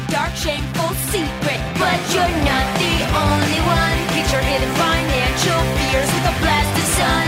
[0.00, 1.60] A dark, shameful secret.
[1.78, 3.98] But you're not the only one.
[4.14, 7.26] Get your hidden financial fears with a blast of sun.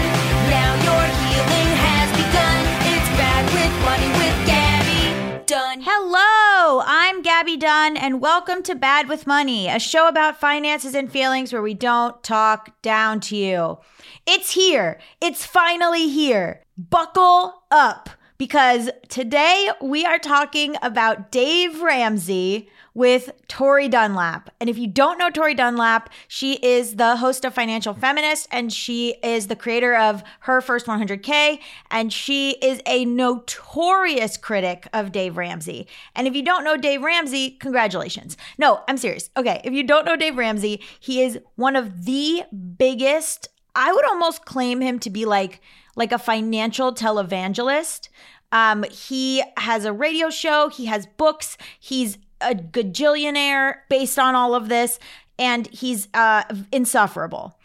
[0.50, 2.60] Now your healing has begun.
[2.92, 5.80] It's bad with money with Gabby Dunn.
[5.82, 11.10] Hello, I'm Gabby Dunn, and welcome to Bad with Money, a show about finances and
[11.10, 13.78] feelings where we don't talk down to you.
[14.26, 15.00] It's here.
[15.20, 16.64] It's finally here.
[16.78, 18.08] Buckle up
[18.42, 24.52] because today we are talking about Dave Ramsey with Tori Dunlap.
[24.58, 28.72] And if you don't know Tori Dunlap, she is the host of Financial Feminist and
[28.72, 31.60] she is the creator of Her First 100K.
[31.92, 35.86] And she is a notorious critic of Dave Ramsey.
[36.16, 38.36] And if you don't know Dave Ramsey, congratulations.
[38.58, 39.30] No, I'm serious.
[39.36, 42.42] Okay, if you don't know Dave Ramsey, he is one of the
[42.76, 45.60] biggest, I would almost claim him to be like,
[45.94, 48.08] like a financial televangelist.
[48.52, 54.54] Um, he has a radio show, he has books, he's a gajillionaire based on all
[54.54, 54.98] of this,
[55.38, 57.58] and he's uh, insufferable.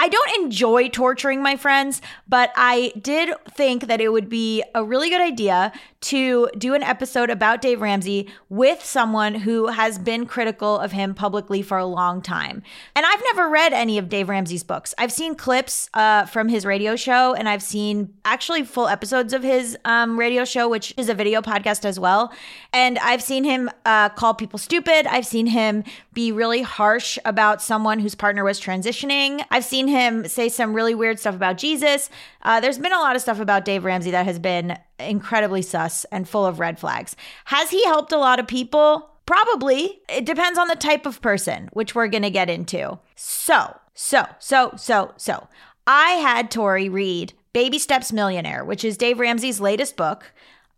[0.00, 4.82] I don't enjoy torturing my friends, but I did think that it would be a
[4.82, 10.24] really good idea to do an episode about Dave Ramsey with someone who has been
[10.24, 12.62] critical of him publicly for a long time.
[12.96, 14.94] And I've never read any of Dave Ramsey's books.
[14.96, 19.42] I've seen clips uh, from his radio show, and I've seen actually full episodes of
[19.42, 22.32] his um, radio show, which is a video podcast as well.
[22.72, 25.06] And I've seen him uh, call people stupid.
[25.06, 25.84] I've seen him
[26.14, 29.44] be really harsh about someone whose partner was transitioning.
[29.50, 32.08] I've seen him say some really weird stuff about Jesus.
[32.42, 36.04] Uh, there's been a lot of stuff about Dave Ramsey that has been incredibly sus
[36.06, 37.16] and full of red flags.
[37.46, 39.10] Has he helped a lot of people?
[39.26, 40.00] Probably.
[40.08, 42.98] It depends on the type of person, which we're going to get into.
[43.14, 45.48] So, so, so, so, so,
[45.86, 50.32] I had Tori read Baby Steps Millionaire, which is Dave Ramsey's latest book.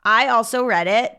[0.04, 1.18] I also read it.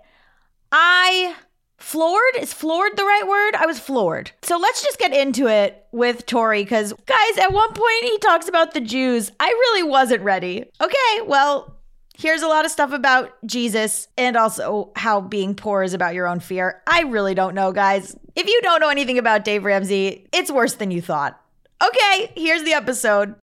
[0.71, 1.35] I
[1.83, 2.35] floored?
[2.39, 3.55] Is floored the right word?
[3.55, 4.31] I was floored.
[4.41, 8.47] So let's just get into it with tori because guys at one point he talks
[8.47, 9.31] about the jews.
[9.39, 10.65] I really wasn't ready.
[10.81, 11.75] Okay well
[12.17, 16.25] here's a lot of stuff about jesus and also how being poor is about your
[16.27, 16.81] own fear.
[16.87, 18.15] I really don't know guys.
[18.35, 21.39] If you don't know anything about dave ramsey it's worse than you thought.
[21.83, 23.35] Okay here's the episode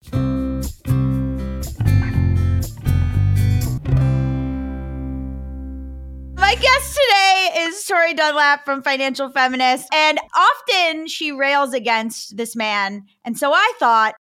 [6.49, 12.55] My guest today is Tori Dunlap from Financial Feminist, and often she rails against this
[12.55, 13.05] man.
[13.23, 14.15] And so I thought,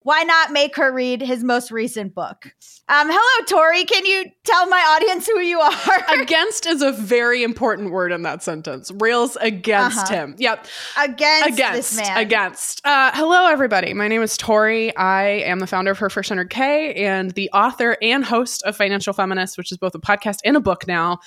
[0.00, 2.54] why not make her read his most recent book?
[2.86, 3.86] Um, hello, Tori.
[3.86, 5.72] Can you tell my audience who you are?
[6.20, 8.90] Against is a very important word in that sentence.
[8.98, 10.14] Rails against Uh-huh.
[10.14, 10.34] him.
[10.38, 10.66] Yep.
[10.98, 11.72] against, Against.
[11.72, 12.18] this man.
[12.18, 12.86] Against.
[12.86, 13.94] Uh, hello, everybody.
[13.94, 14.94] My name is Tori.
[14.98, 19.14] I am the founder of Her First 100K and the author and host of Financial
[19.14, 21.20] Feminist, which is both a podcast and a book now.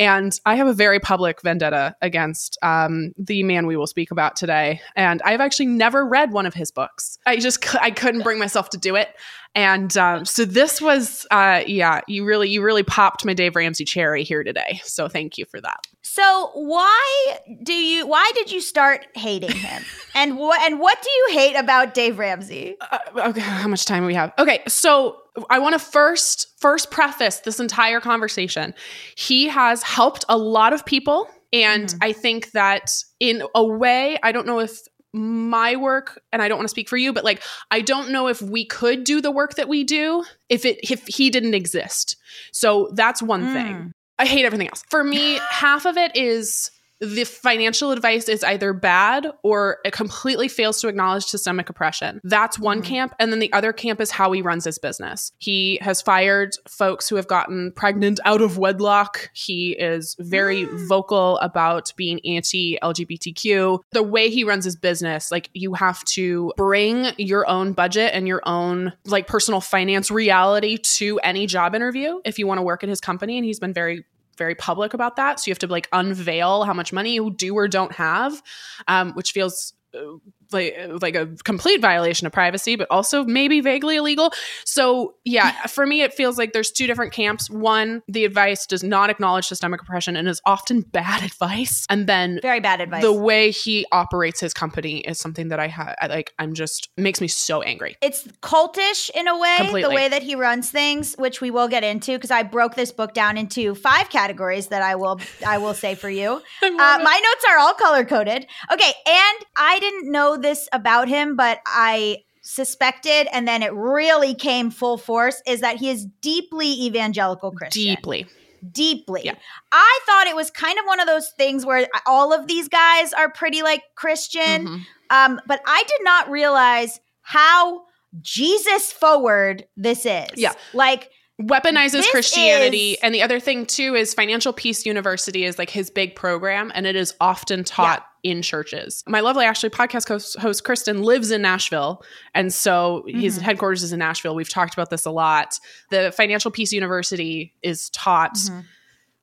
[0.00, 4.34] And I have a very public vendetta against um, the man we will speak about
[4.34, 4.80] today.
[4.96, 7.18] And I've actually never read one of his books.
[7.24, 9.10] I just I couldn't bring myself to do it.
[9.54, 13.84] And um, so this was, uh, yeah, you really you really popped my Dave Ramsey
[13.84, 14.80] cherry here today.
[14.84, 15.86] So thank you for that.
[16.02, 18.06] So why do you?
[18.06, 19.82] Why did you start hating him?
[20.14, 20.60] and what?
[20.62, 22.76] And what do you hate about Dave Ramsey?
[22.80, 22.98] Uh,
[23.28, 24.32] okay, how much time do we have?
[24.38, 25.18] Okay, so
[25.50, 28.74] I want to first first preface this entire conversation.
[29.16, 34.32] He has helped a lot of people, and I think that in a way, I
[34.32, 34.80] don't know if
[35.14, 38.26] my work and I don't want to speak for you, but like I don't know
[38.26, 42.16] if we could do the work that we do if it if he didn't exist.
[42.52, 43.74] So that's one thing.
[43.74, 43.90] Mm.
[44.18, 44.82] I hate everything else.
[44.90, 46.70] For me, half of it is
[47.04, 52.20] the financial advice is either bad or it completely fails to acknowledge systemic oppression.
[52.24, 52.86] That's one mm-hmm.
[52.86, 53.14] camp.
[53.18, 55.32] And then the other camp is how he runs his business.
[55.38, 59.30] He has fired folks who have gotten pregnant out of wedlock.
[59.32, 60.88] He is very mm.
[60.88, 63.80] vocal about being anti LGBTQ.
[63.92, 68.28] The way he runs his business, like you have to bring your own budget and
[68.28, 72.82] your own like personal finance reality to any job interview if you want to work
[72.82, 73.38] at his company.
[73.38, 74.04] And he's been very
[74.34, 75.40] very public about that.
[75.40, 78.42] So you have to like unveil how much money you do or don't have,
[78.88, 80.16] um, which feels uh,
[80.52, 84.32] like like a complete violation of privacy, but also maybe vaguely illegal.
[84.64, 87.50] So yeah, for me, it feels like there's two different camps.
[87.50, 92.38] One, the advice does not acknowledge systemic oppression and is often bad advice, and then
[92.42, 93.02] Very bad advice.
[93.02, 96.32] the way he operates his company is something that I have like.
[96.38, 97.96] I'm just makes me so angry.
[98.02, 99.82] it's cultish in a way, Completely.
[99.82, 102.92] the way that he runs things, which we will get into because I broke this
[102.92, 106.42] book down into five categories that I will I will say for you.
[106.84, 108.46] Uh, my notes are all color coded.
[108.72, 114.34] Okay, and I didn't know this about him, but I suspected, and then it really
[114.34, 117.94] came full force, is that he is deeply evangelical Christian.
[117.94, 118.26] Deeply,
[118.70, 119.22] deeply.
[119.24, 119.34] Yeah.
[119.72, 123.12] I thought it was kind of one of those things where all of these guys
[123.14, 124.80] are pretty like Christian, Mhm.
[125.10, 127.82] um, but I did not realize how
[128.20, 130.28] Jesus forward this is.
[130.36, 130.52] Yeah.
[130.74, 131.10] like
[131.42, 132.92] weaponizes Christianity.
[132.92, 136.70] is- and the other thing too is Financial Peace University is like his big program,
[136.74, 139.04] and it is often taught in churches.
[139.06, 142.02] My lovely Ashley podcast host, host Kristen lives in Nashville,
[142.34, 143.42] and so his Mhm.
[143.42, 144.34] headquarters is in Nashville.
[144.34, 145.60] We've talked about this a lot.
[145.90, 148.34] The Financial Peace University is taught.
[148.34, 148.64] Mhm.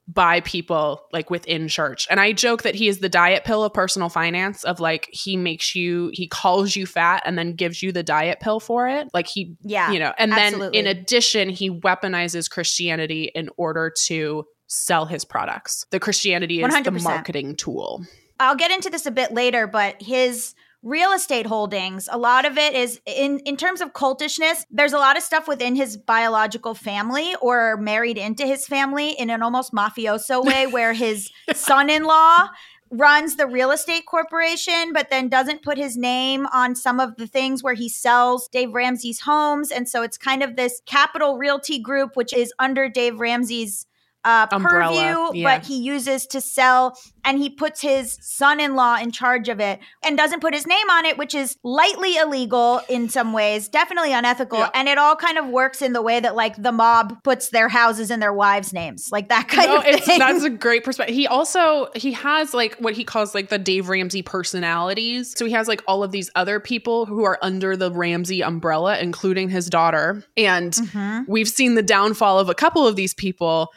[0.08, 2.06] by people like within church.
[2.10, 5.38] And I joke that he is the diet pill of personal finance of like he
[5.38, 9.08] makes you he calls you fat and then gives you the diet pill for it.
[9.14, 10.82] Like he yeah, you know, and absolutely.
[10.82, 15.86] then in addition he weaponizes Christianity in order to sell his products.
[15.92, 17.04] The Christianity is the 100%.
[17.04, 18.04] marketing tool.
[18.42, 22.58] I'll get into this a bit later, but his real estate holdings, a lot of
[22.58, 26.74] it is in in terms of cultishness, there's a lot of stuff within his biological
[26.74, 32.50] family or married into his family in an almost mafioso way where his son-in-law
[32.90, 37.28] runs the real estate corporation but then doesn't put his name on some of the
[37.28, 39.70] things where he sells Dave Ramsey's homes.
[39.70, 43.86] And so it's kind of this Capital Realty group which is under Dave Ramsey's
[44.24, 45.58] uh, Umbrella, purview, yeah.
[45.58, 50.18] but he uses to sell and he puts his son-in-law in charge of it and
[50.18, 54.58] doesn't put his name on it which is lightly illegal in some ways definitely unethical
[54.60, 54.70] Yeah.
[54.74, 57.68] and it all kind of works in the way that like the mob puts their
[57.70, 60.84] houses in their wives names like that kind No, of it's thing that's a great
[60.84, 61.16] perspective.
[61.16, 65.34] He also he has like what he calls like the Dave Ramsey personalities.
[65.38, 69.00] So he has like all of these other people who are under the Ramsey umbrella,
[69.00, 70.24] including his daughter.
[70.38, 71.26] And Mhm.
[71.28, 73.70] we've seen the downfall of a couple of these people.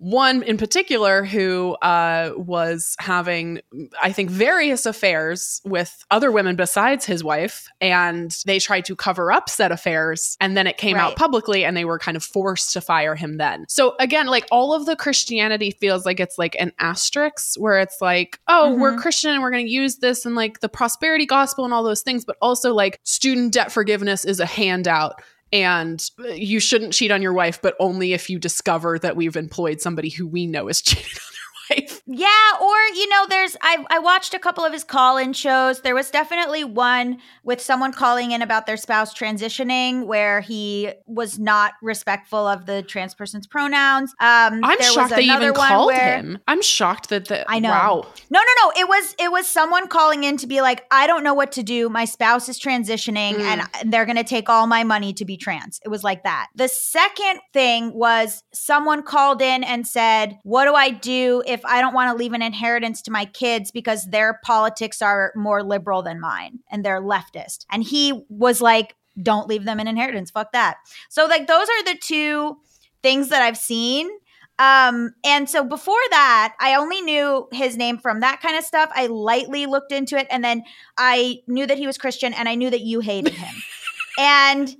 [0.00, 3.60] One in particular who uh, was having,
[4.00, 9.32] I think, various affairs with other women besides his wife, and they tried to cover
[9.32, 11.02] up said affairs, and then it came Right.
[11.02, 13.64] out publicly, and they were kind of forced to fire him then.
[13.68, 18.00] So again, like all of the Christianity feels like it's like an asterisk where it's
[18.00, 18.98] like, oh, we're Mhm.
[19.02, 22.02] Christian and we're going to use this and like the prosperity gospel and all those
[22.02, 25.20] things, but also like student debt forgiveness is a handout
[25.52, 29.36] and uh, you shouldn't cheat on your wife, but only if you discover that we've
[29.36, 31.34] employed somebody who we know is cheating on
[31.70, 32.02] wife.
[32.06, 32.26] Yeah,
[32.60, 35.80] or you know, there's I I watched a couple of his call-in shows.
[35.82, 41.38] There was definitely one with someone calling in about their spouse transitioning where he was
[41.38, 44.10] not respectful of the trans person's pronouns.
[44.20, 46.38] Um I'm there was shocked they even called where- him.
[46.48, 47.70] I'm shocked that the I know.
[47.70, 48.06] Wow.
[48.30, 48.72] No, no, no.
[48.80, 51.62] It was it was someone calling in to be like, I don't know what to
[51.62, 51.88] do.
[51.88, 53.40] My spouse is transitioning Mm.
[53.82, 55.80] and they're gonna take all my money to be trans.
[55.84, 56.46] It was like that.
[56.54, 61.80] The second thing was someone called in and said, What do I do if I
[61.80, 66.02] don't want to leave an inheritance to my kids because their politics are more liberal
[66.02, 67.64] than mine and they're leftist?
[67.70, 70.30] And he was like, Don't leave them an inheritance.
[70.30, 70.76] Fuck that.
[71.08, 72.58] So like those are the two
[73.02, 74.08] things that I've seen.
[74.58, 78.90] Um, and so before that, I only knew his name from that kind of stuff.
[78.92, 80.64] I lightly looked into it, and then
[80.96, 83.54] I knew that he was Christian, and I knew that you hated him.
[84.18, 84.76] and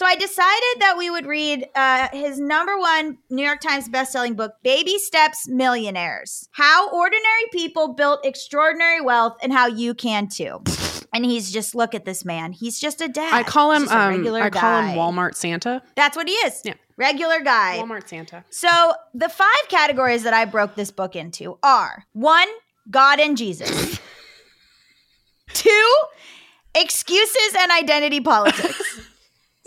[0.00, 4.34] so I decided that we would read uh, his number one New York Times bestselling
[4.34, 10.62] book, Baby Steps Millionaires How Ordinary People Built Extraordinary Wealth and How You Can Too.
[11.12, 12.52] And he's just, look at this man.
[12.52, 13.34] He's just a dad.
[13.34, 14.92] I call him a um I call guy.
[14.92, 15.82] him Walmart Santa.
[15.96, 16.62] That's what he is.
[16.64, 16.76] Yeah.
[16.96, 17.78] Regular guy.
[17.78, 18.42] Walmart Santa.
[18.48, 22.48] So the five categories that I broke this book into are one,
[22.90, 24.00] God and Jesus.
[25.52, 25.94] Two,
[26.74, 28.89] excuses and identity politics.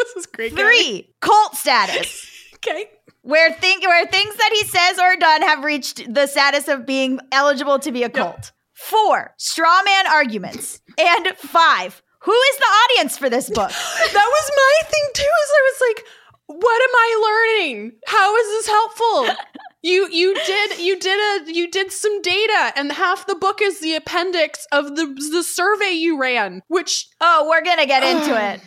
[0.03, 0.53] This is great.
[0.53, 2.29] Three, cult status.
[2.65, 2.85] Okay.
[3.23, 7.19] Where think where things that he says or done have reached the status of being
[7.33, 8.53] eligible to be a cult.
[8.73, 10.79] Four, straw man arguments.
[10.97, 13.69] And five, who is the audience for this book?
[14.13, 15.23] That was my thing too.
[15.23, 16.05] Is I was like,
[16.47, 17.91] what am I learning?
[18.07, 19.27] How is this helpful?
[19.85, 21.19] You you did you did
[21.49, 25.43] a you did some data, and half the book is the appendix of the the
[25.43, 28.61] survey you ran, which Oh, we're gonna get into it.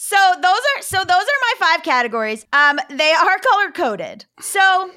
[0.00, 2.46] So those are so those are my five categories.
[2.52, 4.24] Um, they are color coded.
[4.40, 4.90] So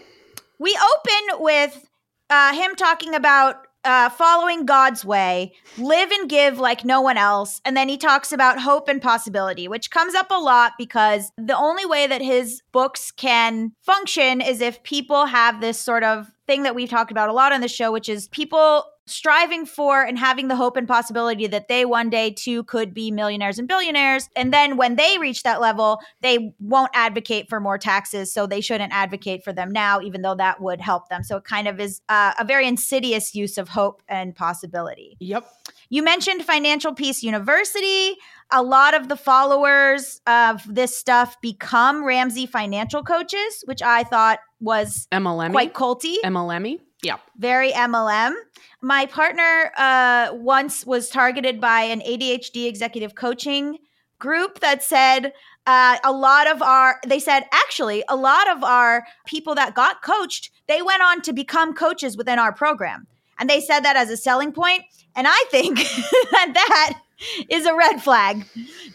[0.60, 1.90] we open with
[2.30, 7.62] uh, him talking about uh, following God's way, live and give like no one else.
[7.66, 11.58] And then he talks about hope and possibility, which comes up a lot because the
[11.58, 16.62] only way that his books can function is if people have this sort of thing
[16.62, 20.18] that we've talked about a lot on the show, which is people striving for and
[20.18, 24.30] having the hope and possibility that they one day too could be millionaires and billionaires.
[24.36, 28.32] And then when they reach that level, they won't advocate for more taxes.
[28.34, 31.24] So they shouldn't advocate for them now, even though that would help them.
[31.24, 35.18] So it kind of is uh, a very insidious use of hope and possibility.
[35.20, 35.46] Yep.
[35.90, 38.16] You mentioned Financial Peace University.
[38.50, 44.40] A lot of the followers of this stuff become Ramsey financial coaches, which I thought
[44.62, 45.52] was MLM.
[45.52, 46.80] quite culty MLM.
[47.04, 47.18] Yeah.
[47.38, 48.34] very MLM.
[48.82, 53.78] My partner uh, once was targeted by an ADHD executive coaching
[54.20, 55.34] group that said
[55.68, 60.02] uh, a lot of our, they said, actually, a lot of our people that got
[60.02, 63.08] coached, they went on to become coaches within our program.
[63.40, 64.84] And they said that as a selling point.
[65.16, 65.78] And I think
[66.32, 67.02] that that
[67.50, 68.46] is a red flag.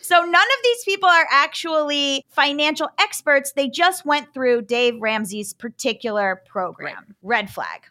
[0.00, 3.52] So none of these people are actually financial experts.
[3.52, 7.14] They just went through Dave Ramsey's particular program.
[7.22, 7.82] Red flag.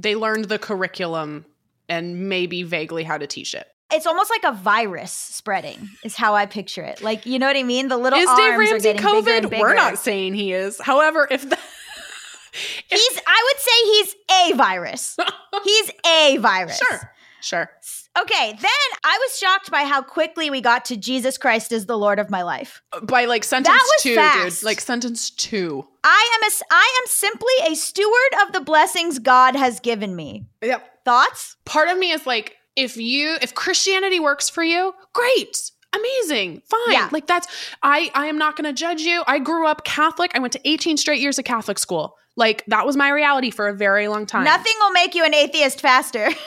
[0.00, 1.44] They learned the curriculum
[1.88, 3.66] and maybe vaguely how to teach it.
[3.92, 7.02] it's almost like a virus spreading is how I picture it.
[7.02, 7.88] Like you know what I mean?
[7.88, 9.50] The little Is arms Dave are Ramsey getting bigger and COVID?
[9.50, 9.62] bigger.
[9.62, 10.80] We're not saying he is.
[10.80, 11.58] However, if the,
[12.88, 13.20] He's.
[13.26, 15.16] I would say he's a virus.
[15.64, 16.78] he's a virus.
[16.78, 17.70] sure, sure.
[18.18, 18.52] Okay.
[18.60, 22.18] Then I was shocked by how quickly we got to Jesus Christ is the Lord
[22.18, 22.82] of my life.
[23.02, 24.60] By like sentence two, fast.
[24.60, 24.66] dude.
[24.66, 25.86] Like sentence two.
[26.02, 26.74] I am a.
[26.74, 30.46] I am simply a steward of the blessings God has given me.
[30.62, 31.04] Yep.
[31.04, 31.56] Thoughts?
[31.64, 35.70] Part of me is like, if you, if Christianity works for you, great.
[35.94, 36.62] Amazing.
[36.66, 36.92] Fine.
[36.92, 37.08] Yeah.
[37.10, 37.48] Like that's
[37.82, 39.22] I I am not going to judge you.
[39.26, 40.30] I grew up Catholic.
[40.34, 42.16] I went to 18 straight years of Catholic school.
[42.36, 44.44] Like that was my reality for a very long time.
[44.44, 46.28] Nothing will make you an atheist faster.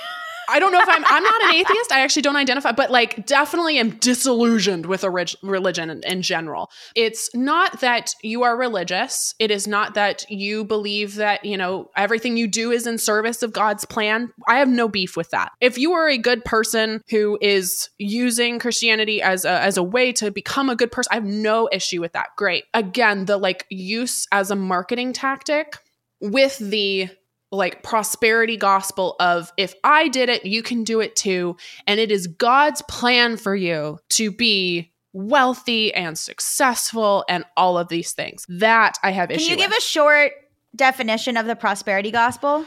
[0.49, 1.91] I don't know if I'm I'm not an atheist.
[1.91, 6.69] I actually don't identify, but like definitely am disillusioned with orig- religion in, in general.
[6.95, 9.35] It's not that you are religious.
[9.39, 13.43] It is not that you believe that, you know, everything you do is in service
[13.43, 14.31] of God's plan.
[14.47, 15.51] I have no beef with that.
[15.61, 20.11] If you are a good person who is using Christianity as a, as a way
[20.13, 22.27] to become a good person, I have no issue with that.
[22.37, 22.65] Great.
[22.73, 25.77] Again, the like use as a marketing tactic
[26.21, 27.09] with the
[27.53, 31.55] like prosperity gospel of if I did it, you can do it too.
[31.87, 37.87] And it is God's plan for you to be wealthy and successful and all of
[37.87, 38.45] these things.
[38.49, 39.47] That I have issues.
[39.47, 39.77] Can you give with.
[39.79, 40.31] a short
[40.75, 42.65] definition of the prosperity gospel?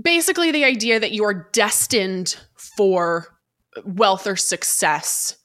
[0.00, 2.36] Basically, the idea that you are destined
[2.76, 3.28] for
[3.84, 5.36] wealth or success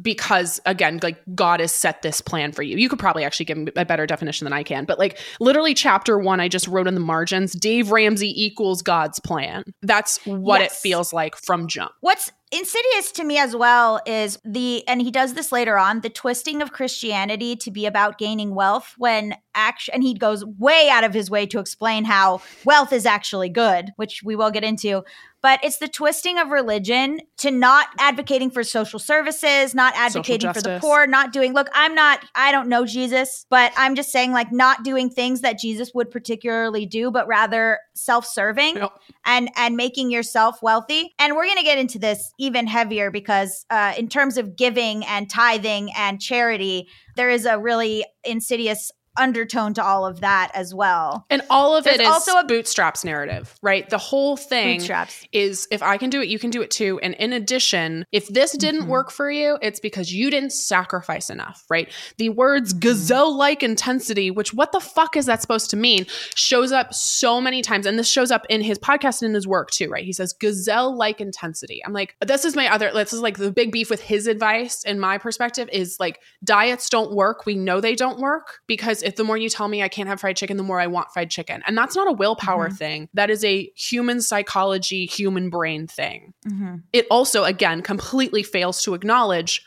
[0.00, 2.76] because again like god has set this plan for you.
[2.76, 5.74] You could probably actually give me a better definition than i can but like literally
[5.74, 9.64] chapter one i just wrote in the margins dave ramsey equals god's plan.
[9.82, 11.92] That's what it feels like from jump.
[12.00, 16.10] What's insidious to me as well is the, and he does this later on, the
[16.10, 21.04] twisting of Christianity to be about gaining wealth when action, and he goes way out
[21.04, 25.04] of his way to explain how wealth is actually good, which we will get into.
[25.42, 30.60] But it's the twisting of religion to not advocating for social services, not advocating for
[30.60, 34.30] the poor, not doing, look, I'm not, I don't know Jesus, but I'm just saying,
[34.30, 38.92] like, not doing things that Jesus would particularly do, but rather self serving Yep.
[39.26, 43.66] and and making yourself wealthy and we're going to get into this even heavier because
[43.68, 49.74] uh, in terms of giving and tithing and charity there is a really insidious undertone
[49.74, 53.04] to all of that as well and all of There's it is also a- bootstraps
[53.04, 56.62] narrative right the whole thing bootstraps is if I can do it, you can do
[56.62, 56.98] it too.
[57.02, 58.88] And in addition, if this didn't Mhm.
[58.88, 61.90] work for you, it's because you didn't sacrifice enough, right?
[62.18, 62.80] The words Mm-hmm.
[62.80, 67.40] gazelle like intensity, which what the fuck is that supposed to mean, shows up so
[67.40, 67.86] many times.
[67.86, 70.04] And this shows up in his podcast and in his work too, right?
[70.04, 71.82] He says gazelle like intensity.
[71.84, 74.84] I'm like, this is my other, this is like the big beef with his advice
[74.84, 77.44] and my perspective is like diets don't work.
[77.46, 80.20] We know they don't work because if the more you tell me I can't have
[80.20, 81.62] fried chicken, the more I want fried chicken.
[81.66, 82.76] And that's not a willpower Mhm.
[82.76, 83.08] thing.
[83.14, 86.34] That is a human psychology, human brain thing.
[86.46, 86.76] Mm-hmm.
[86.92, 89.62] It also, again, completely fails to acknowledge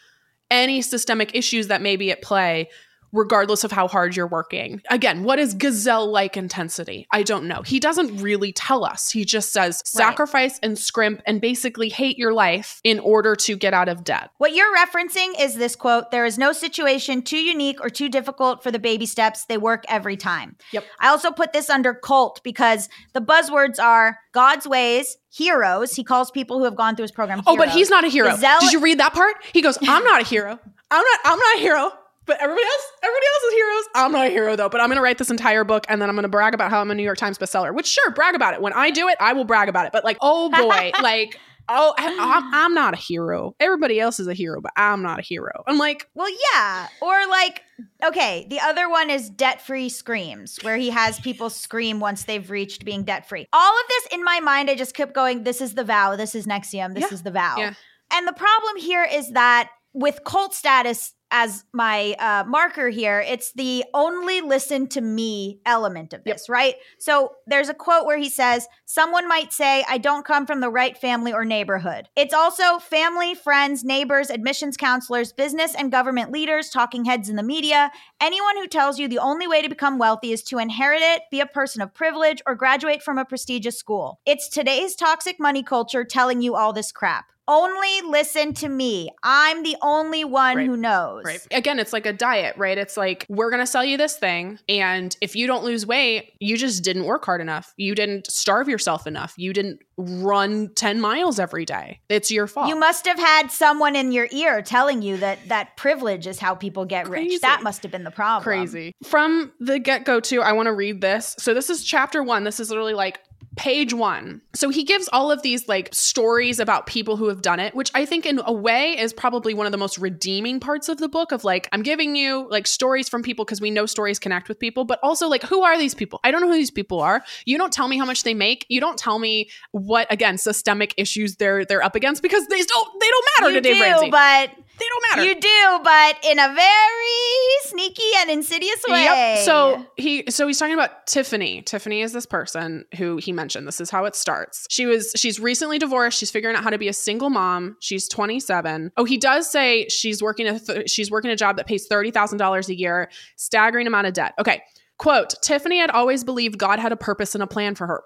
[0.51, 2.69] any systemic issues that may be at play,
[3.15, 4.81] regardless of how hard you're working.
[4.89, 7.07] Again, what is gazelle like intensity?
[7.11, 7.61] I don't know.
[7.61, 9.09] He doesn't really tell us.
[9.09, 13.73] He just says sacrifice and scrimp and basically hate your life in order to get
[13.73, 14.29] out of debt.
[14.37, 18.61] what you're referencing is this quote there is no situation too unique or too difficult
[18.61, 20.83] for the baby steps they work every time Yep.
[20.99, 26.31] i also put this under cult because the buzzwords are god's ways heroes he calls
[26.31, 28.29] people who have gone through his program Oh, but he's not a hero.
[28.31, 29.35] Gazelle- Did you read that part?
[29.53, 30.51] He goes, "I'm not a hero.
[30.91, 31.19] I'm not.
[31.25, 31.91] I'm not a hero."
[32.25, 33.83] But everybody else, everybody else is heroes.
[33.95, 36.09] I'm not a hero though, but I'm going to write this entire book and then
[36.09, 37.73] I'm going to brag about how I'm a New York Times bestseller.
[37.73, 38.61] Which sure, brag about it.
[38.61, 39.91] When I do it, I will brag about it.
[39.91, 43.55] But like, oh boy, like oh, I'm, I'm not a hero.
[43.59, 45.63] Everybody else is a hero, but I'm not a hero.
[45.65, 46.87] I'm like, Well, yeah.
[47.01, 47.63] Or like,
[48.03, 52.49] okay, the other one is debt free screams, where he has people scream once they've
[52.49, 53.47] reached being debt free.
[53.51, 56.35] All of this in my mind, I just kept going, this is the vow, this
[56.35, 57.13] is NXIVM, this Yeah.
[57.13, 57.55] is the vow.
[57.57, 57.73] Yeah.
[58.13, 63.51] And the problem here is that with cult status as my uh, marker here, it's
[63.53, 66.35] the only listen to me element of Yep.
[66.35, 66.75] this, right?
[66.97, 70.69] So there's a quote where he says, Someone might say, I don't come from the
[70.69, 72.07] right family or neighborhood.
[72.15, 77.43] It's also family, friends, neighbors, admissions counselors, business and government leaders, talking heads in the
[77.43, 77.91] media,
[78.21, 81.39] anyone who tells you the only way to become wealthy is to inherit it, be
[81.39, 84.19] a person of privilege, or graduate from a prestigious school.
[84.25, 87.25] It's today's toxic money culture telling you all this crap.
[87.47, 89.09] Only listen to me.
[89.23, 90.65] I'm the only one Right.
[90.67, 91.23] who knows.
[91.25, 91.45] Right.
[91.51, 92.77] Again, it's like a diet, right?
[92.77, 94.59] It's like, we're going to sell you this thing.
[94.67, 97.73] And if you don't lose weight, you just didn't work hard enough.
[97.77, 99.33] You didn't starve yourself enough.
[99.37, 102.01] You didn't run 10 miles every day.
[102.09, 102.67] It's your fault.
[102.67, 106.55] You must have had someone in your ear telling you that that privilege is how
[106.55, 107.35] people get Crazy.
[107.35, 107.41] rich.
[107.41, 108.43] That must have been the problem.
[108.43, 108.91] Crazy.
[109.05, 111.35] From the get go, too, I want to read this.
[111.39, 112.43] So, this is chapter one.
[112.43, 113.19] This is literally like
[113.55, 114.41] page one.
[114.53, 117.91] So, he gives all of these like stories about people who have done it, which
[117.95, 121.09] I think in a way is probably one of the most redeeming parts of the
[121.09, 124.49] book of like, I'm giving you like stories from people because we know stories connect
[124.49, 126.19] with people, but also like, who are these people?
[126.23, 127.23] I don't know who these people are.
[127.45, 128.65] You don't tell me how much they make.
[128.69, 132.99] You don't tell me what, again, systemic issues they're they're up against because they don't
[132.99, 134.09] they don't matter You to Dave do, Ramsey.
[134.09, 135.23] but they don't matter.
[135.23, 139.03] you do, but in a very sneaky and insidious way.
[139.03, 139.45] Yep.
[139.45, 141.61] So he so he's talking about Tiffany.
[141.61, 143.67] Tiffany is this person who he mentioned.
[143.67, 144.67] This is how it starts.
[144.69, 146.19] She was she's recently divorced.
[146.19, 147.77] She's figuring out how to be a single mom.
[147.79, 148.91] She's 27.
[148.97, 152.69] Oh, he does say she's working a th- she's working a job that pays $30,000
[152.69, 154.33] a year, staggering amount of debt.
[154.39, 154.61] Okay.
[154.97, 158.03] Quote, Tiffany had always believed God had a purpose and a plan for her.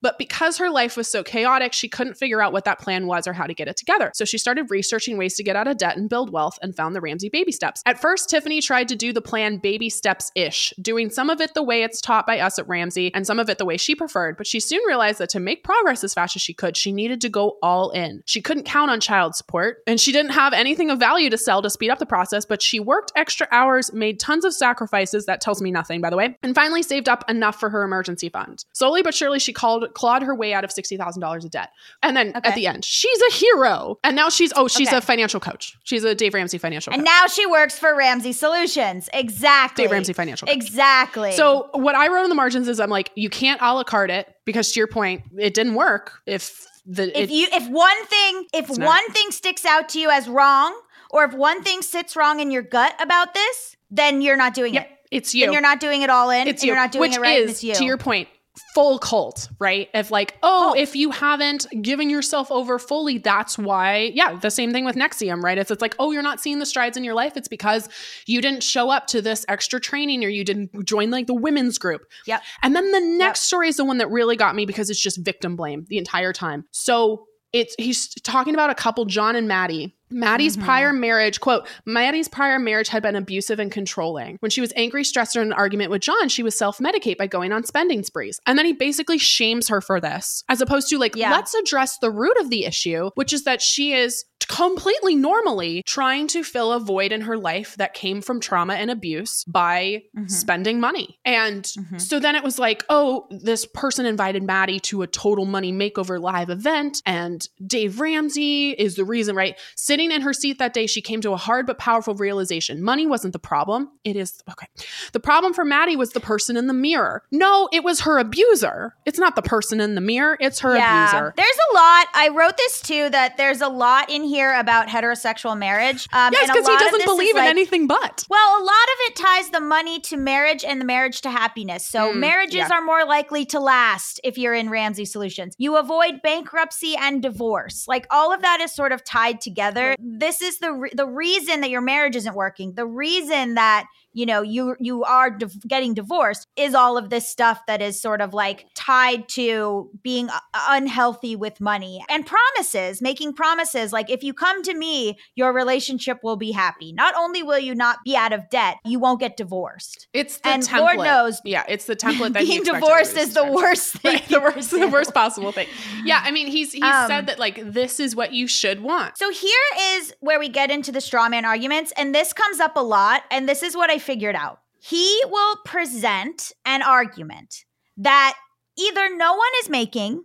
[0.00, 3.26] But because her life was so chaotic, she couldn't figure out what that plan was
[3.26, 4.10] or how to get it together.
[4.14, 6.96] So she started researching ways to get out of debt and build wealth and found
[6.96, 7.82] the Ramsey baby steps.
[7.84, 11.52] At first, Tiffany tried to do the plan baby steps ish, doing some of it
[11.52, 13.94] the way it's taught by us at Ramsey and some of it the way she
[13.94, 14.38] preferred.
[14.38, 17.20] But she soon realized that to make progress as fast as she could, she needed
[17.20, 18.22] to go all in.
[18.24, 21.60] She couldn't count on child support and she didn't have anything of value to sell
[21.60, 25.26] to speed up the process, but she worked extra hours, made tons of sacrifices.
[25.26, 28.28] That tells me nothing, by the way and finally saved up enough for her emergency
[28.28, 28.64] fund.
[28.72, 31.70] Slowly but surely, she called, clawed her way out of $60,000 of debt.
[32.02, 32.48] And then Okay.
[32.48, 33.98] at the end, she's a hero.
[34.04, 34.96] And now she's, oh, she's Okay.
[34.96, 35.76] a financial coach.
[35.84, 37.06] She's a Dave Ramsey financial and coach.
[37.06, 39.08] now she works for Ramsey Solutions.
[39.12, 39.84] Exactly.
[39.84, 40.56] Dave Ramsey financial coach.
[40.56, 41.32] Exactly.
[41.32, 44.10] So what I wrote in the margins is I'm like, you can't a la carte
[44.10, 48.06] it because to your point, it didn't work if the, if it, you if one
[48.06, 50.74] thing if It's not- one thing sticks out to you as wrong,
[51.10, 54.74] or if one thing sits wrong in your gut about this, then you're not doing
[54.74, 54.96] yep, it.
[55.10, 55.46] It's you.
[55.46, 56.46] Then you're not doing it all in.
[56.46, 56.66] it's and you.
[56.68, 57.40] you're not doing Which it right.
[57.40, 57.74] and is, it's you.
[57.74, 58.28] to your point,
[58.74, 59.88] full cult, right?
[59.94, 60.78] If like, oh, Cult.
[60.78, 64.12] if you haven't given yourself over fully, that's why.
[64.14, 65.58] Yeah, the same thing with NXIVM, right?
[65.58, 67.36] It's it's like, oh, you're not seeing the strides in your life.
[67.36, 67.88] It's because
[68.26, 71.78] you didn't show up to this extra training or you didn't join like the women's
[71.78, 72.02] group.
[72.26, 72.42] Yep.
[72.62, 75.24] And then the next story is the one that really got me because it's just
[75.24, 76.64] victim blame the entire time.
[76.70, 79.96] So it's he's talking about a couple, John and Maddie.
[80.10, 80.64] Maddie's Mhm.
[80.64, 84.36] prior marriage, quote, Maddie's prior marriage had been abusive and controlling.
[84.40, 87.16] When she was angry, stressed, or in an argument with John, she would self medicate
[87.16, 88.40] by going on spending sprees.
[88.46, 91.30] And then he basically shames her for this, as opposed to like, Yeah.
[91.32, 96.26] let's address the root of the issue, which is that she is completely normally trying
[96.26, 100.28] to fill a void in her life that came from trauma and abuse by Mhm.
[100.28, 101.20] spending money.
[101.24, 102.00] And Mhm.
[102.00, 106.20] so then it was like, oh, this person invited Maddie to a total money makeover
[106.20, 109.54] live event, and Dave Ramsey is the reason, right?
[109.76, 112.82] Sitting in her seat that day, she came to a hard but powerful realization.
[112.82, 113.90] Money wasn't the problem.
[114.02, 114.66] It is, okay.
[115.12, 117.22] The problem for Maddie was the person in the mirror.
[117.30, 118.96] No, it was her abuser.
[119.06, 121.34] It's not the person in the mirror, it's her abuser.
[121.36, 122.08] There's a lot.
[122.14, 126.08] I wrote this too that there's a lot in here about heterosexual marriage.
[126.12, 128.24] Um, Yes, because he doesn't believe in like- anything but.
[128.28, 131.86] Well, a lot of it ties the money to marriage and the marriage to happiness.
[131.86, 132.68] So Mm, marriages yeah.
[132.72, 135.54] are more likely to last if you're in Ramsey Solutions.
[135.58, 137.84] You avoid bankruptcy and divorce.
[137.86, 139.94] Like all of that is sort of tied together.
[139.98, 142.74] This is the re- the reason that your marriage isn't working.
[142.74, 147.28] The reason that you know you you are div- getting divorced is all of this
[147.28, 150.28] stuff that is sort of like tied to being
[150.68, 156.18] unhealthy with money and promises making promises like if you come to me your relationship
[156.22, 159.36] will be happy not only will you not be out of debt you won't get
[159.36, 160.78] divorced It's the And template.
[160.80, 164.40] Lord knows, yeah, it's the template that being divorced is the worst thing Right, the
[164.40, 165.68] worst, the worst possible thing.
[166.04, 169.16] Yeah, I mean, he's he Um, said that like this is what you should want.
[169.18, 172.76] So here is where we get into the straw man arguments, and this comes up
[172.76, 174.60] a lot, and this is what I figured out.
[174.82, 177.64] he will present an argument
[177.96, 178.34] that
[178.78, 180.24] either no one is making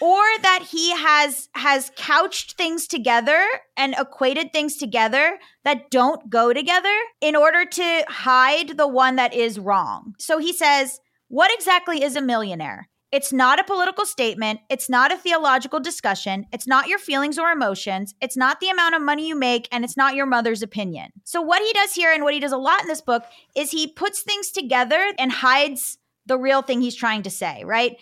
[0.00, 3.44] or that he has has couched things together
[3.76, 9.34] and equated things together that don't go together in order to hide the one that
[9.34, 10.14] is wrong.
[10.18, 14.60] So he says, "What exactly is a millionaire?" It's not a political statement.
[14.68, 16.46] It's not a theological discussion.
[16.52, 18.14] It's not your feelings or emotions.
[18.20, 21.12] It's not the amount of money you make, and it's not your mother's opinion.
[21.24, 23.24] So, what he does here, and what he does a lot in this book,
[23.56, 27.96] is he puts things together and hides the real thing he's trying to say, right?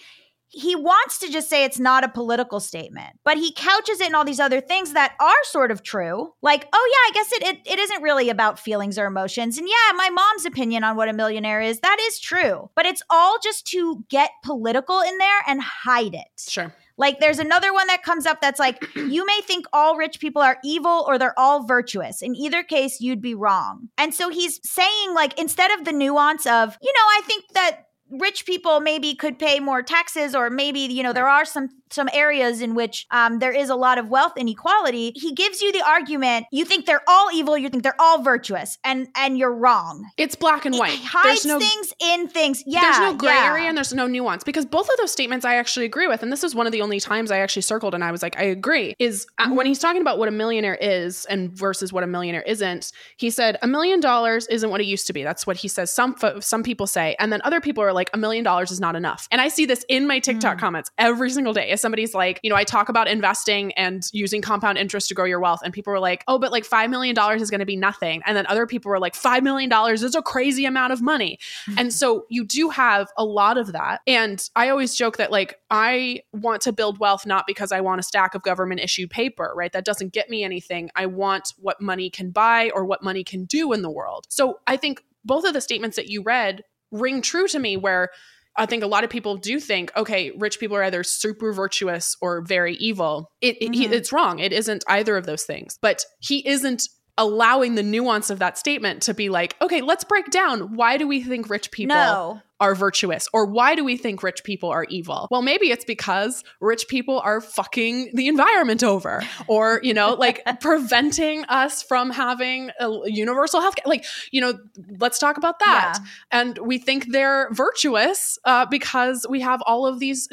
[0.48, 4.14] He wants to just say it's not a political statement, but he couches it in
[4.14, 6.32] all these other things that are sort of true.
[6.42, 9.58] Like, oh yeah, I guess it, it, it isn't really about feelings or emotions.
[9.58, 12.70] And yeah, my mom's opinion on what a millionaire is, that is true.
[12.74, 16.28] But it's all just to get political in there and hide it.
[16.38, 16.72] Sure.
[16.98, 20.42] Like there's another one that comes up that's like, you may think all rich people
[20.42, 22.22] are evil or they're all virtuous.
[22.22, 23.88] In either case, you'd be wrong.
[23.98, 27.85] And so he's saying, like, instead of the nuance of, you know, I think that
[28.10, 32.08] rich people maybe could pay more taxes or maybe you know there are some some
[32.12, 35.12] areas in which um, there is a lot of wealth inequality.
[35.14, 38.78] He gives you the argument you think they're all evil you think they're all virtuous
[38.84, 40.08] and and you're wrong.
[40.16, 40.94] It's black and white.
[40.94, 42.62] it hides no, things in things.
[42.66, 43.44] Yeah there's no gray yeah.
[43.44, 46.32] area and there's no nuance because both of those statements i actually agree with and
[46.32, 48.42] this is one of the only times i actually circled and i was like i
[48.42, 49.54] agree is uh, mm-hmm.
[49.54, 53.30] when he's talking about what a millionaire is and versus what a millionaire isn't he
[53.30, 55.22] said a million dollars isn't what it used to be.
[55.22, 58.18] That's what he says some some people say and then other people are like a
[58.18, 59.26] million dollars is not enough.
[59.32, 60.60] And I see this in my TikTok mm.
[60.60, 61.70] comments every single day.
[61.70, 65.24] As somebody's like, you know, I talk about investing and using compound interest to grow
[65.24, 65.60] your wealth.
[65.64, 68.22] And people were like, oh, but like $5 million is going to be nothing.
[68.24, 71.38] And then other people were like, $5 million is a crazy amount of money.
[71.68, 71.78] Mm-hmm.
[71.78, 74.02] And so you do have a lot of that.
[74.06, 78.00] And I always joke that like, I want to build wealth not because I want
[78.00, 79.72] a stack of government issued paper, right?
[79.72, 80.90] That doesn't get me anything.
[80.94, 84.26] I want what money can buy or what money can do in the world.
[84.28, 88.10] So I think both of the statements that you read ring true to me where
[88.56, 92.16] I think a lot of people do think, okay, rich people are either super virtuous
[92.20, 93.30] or very evil.
[93.40, 93.72] It, mm-hmm.
[93.72, 94.38] he, it's wrong.
[94.38, 95.78] It isn't either of those things.
[95.80, 100.30] But he isn't allowing the nuance of that statement to be like, okay, let's break
[100.30, 104.22] down why do we think rich people no are virtuous or why do we think
[104.22, 109.22] rich people are evil well maybe it's because rich people are fucking the environment over
[109.46, 114.58] or you know like preventing us from having a universal health care like you know
[114.98, 116.40] let's talk about that yeah.
[116.40, 120.28] and we think they're virtuous uh, because we have all of these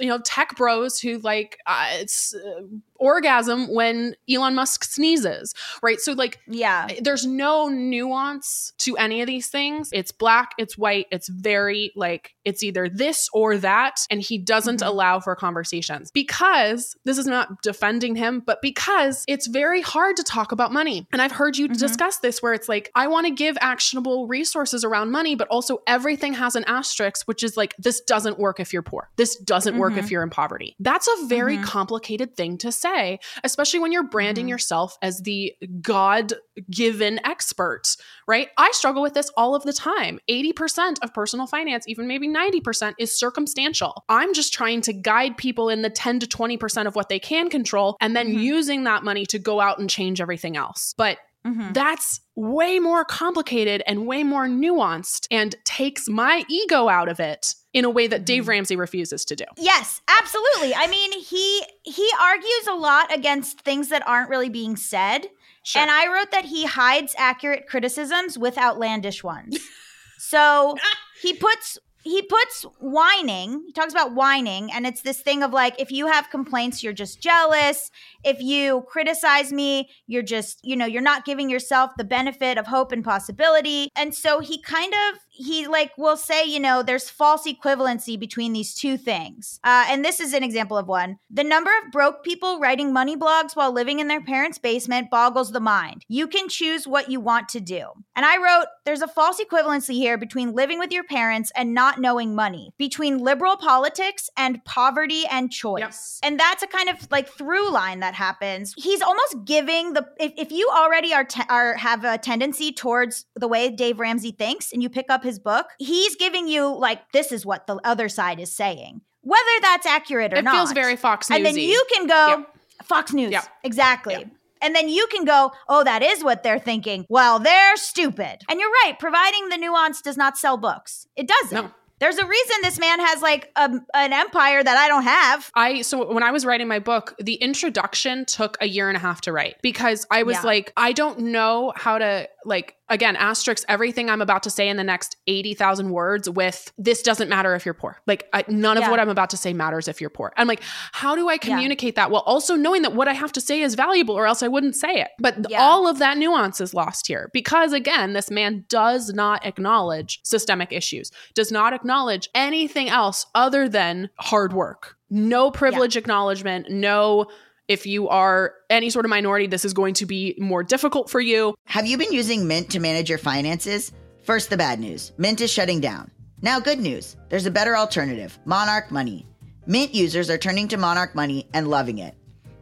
[0.00, 2.62] you know tech bros who like uh, it's uh,
[2.98, 6.00] orgasm when Elon Musk sneezes, right?
[6.00, 9.90] So, like, yeah, there's no nuance to any of these things.
[9.92, 14.38] It's black, it's white, it's very very like it's either this or that and he
[14.38, 14.88] doesn't mm-hmm.
[14.88, 20.22] allow for conversations because this is not defending him but because it's very hard to
[20.22, 21.74] talk about money and i've heard you mm-hmm.
[21.74, 25.78] discuss this where it's like i want to give actionable resources around money but also
[25.86, 29.74] everything has an asterisk which is like this doesn't work if you're poor this doesn't
[29.74, 29.80] mm-hmm.
[29.80, 30.12] work if mm-hmm.
[30.12, 31.64] you're in poverty that's a very mm-hmm.
[31.64, 34.50] complicated thing to say especially when you're branding mm-hmm.
[34.50, 36.32] yourself as the god
[36.70, 41.57] given expert right i struggle with this all of the time 80% of personal finance
[41.58, 44.04] finance, even maybe 90%, is circumstantial.
[44.08, 47.50] I'm just trying to guide people in the 10 to 20% of what they can
[47.50, 48.38] control and then mm-hmm.
[48.38, 50.94] using that money to go out and change everything else.
[50.96, 51.72] But Mm-hmm.
[51.72, 57.54] That's way more complicated and way more nuanced and takes my ego out of it
[57.72, 58.50] in a way that Dave mm-hmm.
[58.50, 59.44] Ramsey refuses to do.
[59.56, 60.74] Yes, absolutely.
[60.74, 65.28] I mean, he he argues a lot against things that aren't really being said.
[65.62, 65.80] Sure.
[65.80, 69.58] And I wrote that he hides accurate criticisms with outlandish ones.
[70.18, 70.76] so
[71.22, 73.64] he puts he puts whining.
[73.66, 76.92] He talks about whining, and it's this thing of like, if you have complaints, you're
[76.92, 77.90] just jealous.
[78.24, 82.66] If you criticize me, you're just, you know, you're not giving yourself the benefit of
[82.66, 83.90] hope and possibility.
[83.94, 88.52] And so he kind of he like will say, you know, there's false equivalency between
[88.52, 89.60] these two things.
[89.64, 91.18] Uh, and this is an example of one.
[91.30, 95.52] The number of broke people writing money blogs while living in their parents' basement boggles
[95.52, 96.04] the mind.
[96.08, 97.86] You can choose what you want to do.
[98.16, 102.00] And I wrote, there's a false equivalency here between living with your parents and not
[102.00, 106.18] knowing money, between liberal politics and poverty and choice.
[106.22, 106.30] Yep.
[106.30, 108.74] And that's a kind of like through line that happens.
[108.76, 113.26] He's almost giving the if, if you already are te- are have a tendency towards
[113.36, 117.12] the way Dave Ramsey thinks and you pick up his book, he's giving you like
[117.12, 119.02] this is what the other side is saying.
[119.22, 120.54] Whether that's accurate or it not.
[120.54, 121.36] It feels very Fox News.
[121.36, 122.54] And then you can go yep.
[122.84, 123.32] Fox News.
[123.32, 123.44] Yep.
[123.64, 124.14] Exactly.
[124.14, 124.28] Yep.
[124.60, 127.06] And then you can go, oh, that is what they're thinking.
[127.08, 128.42] Well, they're stupid.
[128.48, 128.94] And you're right.
[128.98, 131.06] Providing the nuance does not sell books.
[131.14, 131.64] It doesn't.
[131.64, 131.70] No.
[132.00, 135.50] There's a reason this man has like a, an empire that I don't have.
[135.54, 139.00] I so when I was writing my book, the introduction took a year and a
[139.00, 140.42] half to write because I was yeah.
[140.42, 144.76] like, I don't know how to like again asterisk everything i'm about to say in
[144.76, 148.00] the next 80000 words with this doesn't matter if you're poor.
[148.06, 148.90] Like I, none of Yeah.
[148.90, 150.32] what i'm about to say matters if you're poor.
[150.36, 153.40] I'm like how do i communicate that while also knowing that what i have to
[153.40, 155.08] say is valuable or else i wouldn't say it?
[155.18, 155.60] But Yeah.
[155.62, 160.72] all of that nuance is lost here because again this man does not acknowledge systemic
[160.72, 164.96] issues does not acknowledge anything else other than hard work.
[165.10, 167.26] No privilege acknowledgement no
[167.68, 171.20] if you are any sort of minority, this is going to be more difficult for
[171.20, 171.54] you.
[171.66, 173.92] Have you been using Mint to manage your finances?
[174.22, 176.10] First, the bad news Mint is shutting down.
[176.40, 179.26] Now, good news there's a better alternative Monarch Money.
[179.66, 182.14] Mint users are turning to Monarch Money and loving it.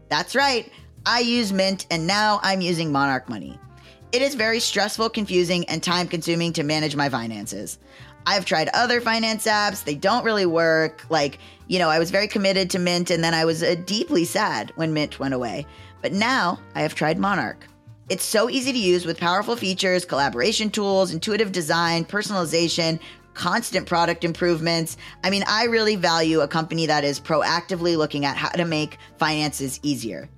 [0.09, 0.71] That's right,
[1.05, 3.59] I use Mint and now I'm using Monarch Money.
[4.12, 7.79] It is very stressful, confusing, and time consuming to manage my finances.
[8.27, 11.07] I've tried other finance apps, they don't really work.
[11.09, 14.25] Like, you know, I was very committed to Mint and then I was uh, deeply
[14.25, 15.67] sad when Mint went away.
[16.03, 17.67] But now I have tried Monarch.
[18.09, 23.01] It's so easy to use with powerful features, collaboration tools, intuitive design, personalization,
[23.35, 24.97] constant product improvements.
[25.23, 28.99] I mean, I really value a company that is proactively looking at how to make
[29.19, 30.29] finances easier.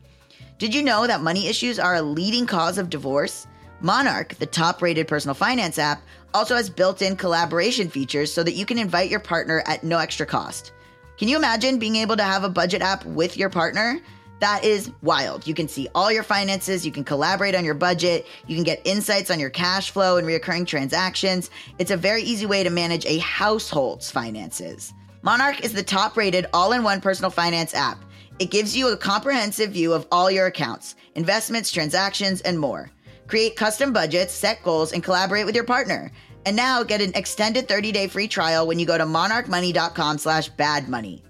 [0.59, 3.47] Did you know that money issues are a leading cause of divorce?
[3.81, 6.03] Monarch, the top rated personal finance app,
[6.35, 9.99] also has built in collaboration features so that you can invite your partner at no
[9.99, 10.73] extra cost.
[11.19, 14.01] Can you imagine being able to have a budget app with your partner?
[14.41, 15.47] That is wild.
[15.47, 18.81] You can see all your finances, you can collaborate on your budget, you can get
[18.85, 21.51] insights on your cash flow and recurring transactions.
[21.79, 24.93] It's a very easy way to manage a household's finances.
[25.23, 27.99] Monarch is the top rated all in one personal finance app.
[28.39, 32.93] It gives you a comprehensive view of all your accounts, investments, transactions, and more.
[33.29, 36.11] Create custom budgets, set goals, and collaborate with your partner.
[36.47, 41.23] And now get an extended 30-day free trial when you go to monarchmoney.com slash badmoney.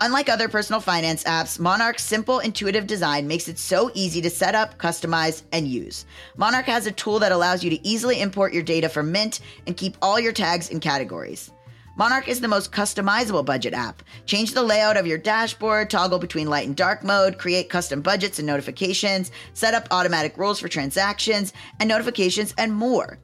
[0.00, 4.54] Unlike other personal finance apps, Monarch's simple, intuitive design makes it so easy to set
[4.54, 6.06] up, customize, and use.
[6.36, 9.76] Monarch has a tool that allows you to easily import your data from Mint and
[9.76, 11.50] keep all your tags and categories.
[11.98, 14.04] Monarch is the most customizable budget app.
[14.24, 18.38] Change the layout of your dashboard, toggle between light and dark mode, create custom budgets
[18.38, 23.18] and notifications, set up automatic rules for transactions and notifications, and more.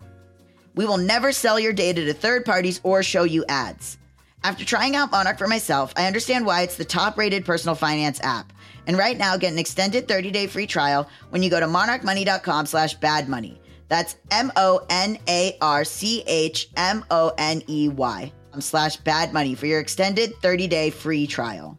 [0.75, 3.97] We will never sell your data to third parties or show you ads.
[4.43, 8.19] After trying out Monarch for myself, I understand why it's the top rated personal finance
[8.25, 8.53] app.
[8.89, 12.67] And right now, get an extended 30 day free trial when you go to monarchmoney.com
[12.67, 13.57] slash badmoney.
[13.87, 19.33] That's M O N A R C H M O N E Y slash bad
[19.33, 21.79] money for your extended 30 day free trial.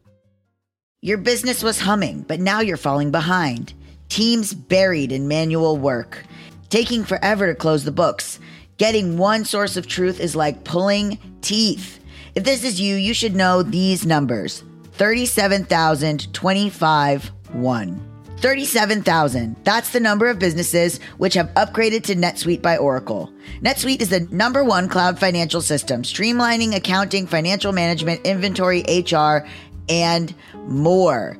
[1.01, 3.73] Your business was humming, but now you're falling behind.
[4.09, 6.23] Teams buried in manual work,
[6.69, 8.39] taking forever to close the books.
[8.77, 11.99] Getting one source of truth is like pulling teeth.
[12.33, 18.14] If this is you, you should know these numbers 37,025 1.
[18.45, 19.55] 37,000.
[19.63, 23.34] That's the number of businesses which have upgraded to NetSuite by Oracle.
[23.63, 29.47] NetSuite is the number one cloud financial system, streamlining accounting, financial management, inventory, HR,
[29.89, 30.36] and
[30.67, 31.39] more.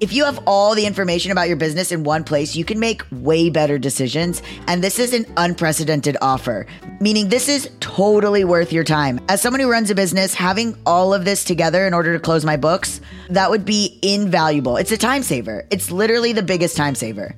[0.00, 3.02] If you have all the information about your business in one place, you can make
[3.12, 4.42] way better decisions.
[4.66, 6.66] And this is an unprecedented offer,
[6.98, 9.20] meaning this is totally worth your time.
[9.28, 12.44] As someone who runs a business, having all of this together in order to close
[12.44, 14.76] my books, that would be invaluable.
[14.78, 15.64] It's a time saver.
[15.70, 17.36] It's literally the biggest time saver.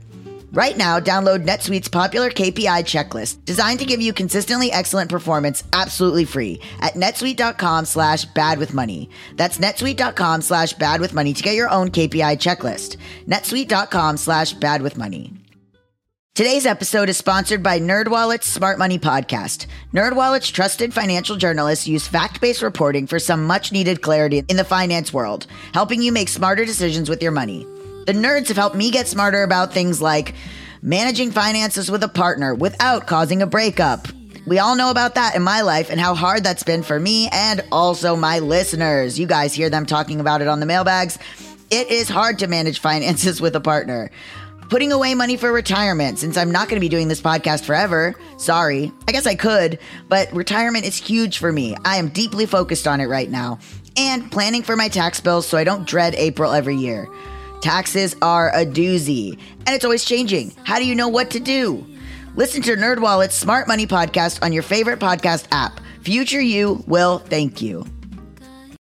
[0.57, 6.25] Right now, download NetSuite's popular KPI checklist, designed to give you consistently excellent performance absolutely
[6.25, 9.11] free at netsuite.com slash bad with money.
[9.35, 12.97] That's netsuite.com slash bad with money to get your own KPI checklist.
[13.27, 15.35] netsuite.com slash bad with money.
[16.35, 19.67] Today's episode is sponsored by NerdWallet's Smart Money Podcast.
[19.93, 25.47] NerdWallet's trusted financial journalists use fact-based reporting for some much-needed clarity in the finance world,
[25.75, 27.67] helping you make smarter decisions with your money.
[28.07, 30.35] The nerds have helped me get smarter about things like
[30.81, 34.07] managing finances with a partner without causing a breakup.
[34.47, 37.29] We all know about that in my life and how hard that's been for me
[37.33, 39.19] and also my listeners.
[39.19, 41.19] You guys hear them talking about it on the mailbags.
[41.69, 44.13] It is hard to manage finances with a partner.
[44.71, 48.15] Putting away money for retirement, since I'm not going to be doing this podcast forever.
[48.37, 48.93] Sorry.
[49.09, 51.77] I guess I could, but retirement is huge for me.
[51.85, 53.59] I am deeply focused on it right now.
[53.97, 57.09] And planning for my tax bills so I don't dread April every year.
[57.67, 60.53] Taxes are a doozy, and it's always changing.
[60.63, 61.85] How do you know what to do?
[62.37, 65.81] Listen to NerdWallet's Smart Money Podcast on your favorite podcast app.
[66.01, 67.85] Future you will thank you.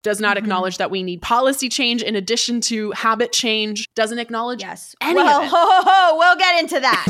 [0.04, 3.88] Does not acknowledge that we need policy change in addition to habit change.
[3.96, 4.94] Doesn't acknowledge Yes.
[5.00, 5.48] any well, of it.
[5.50, 7.06] ho, ho, ho, we'll get into that.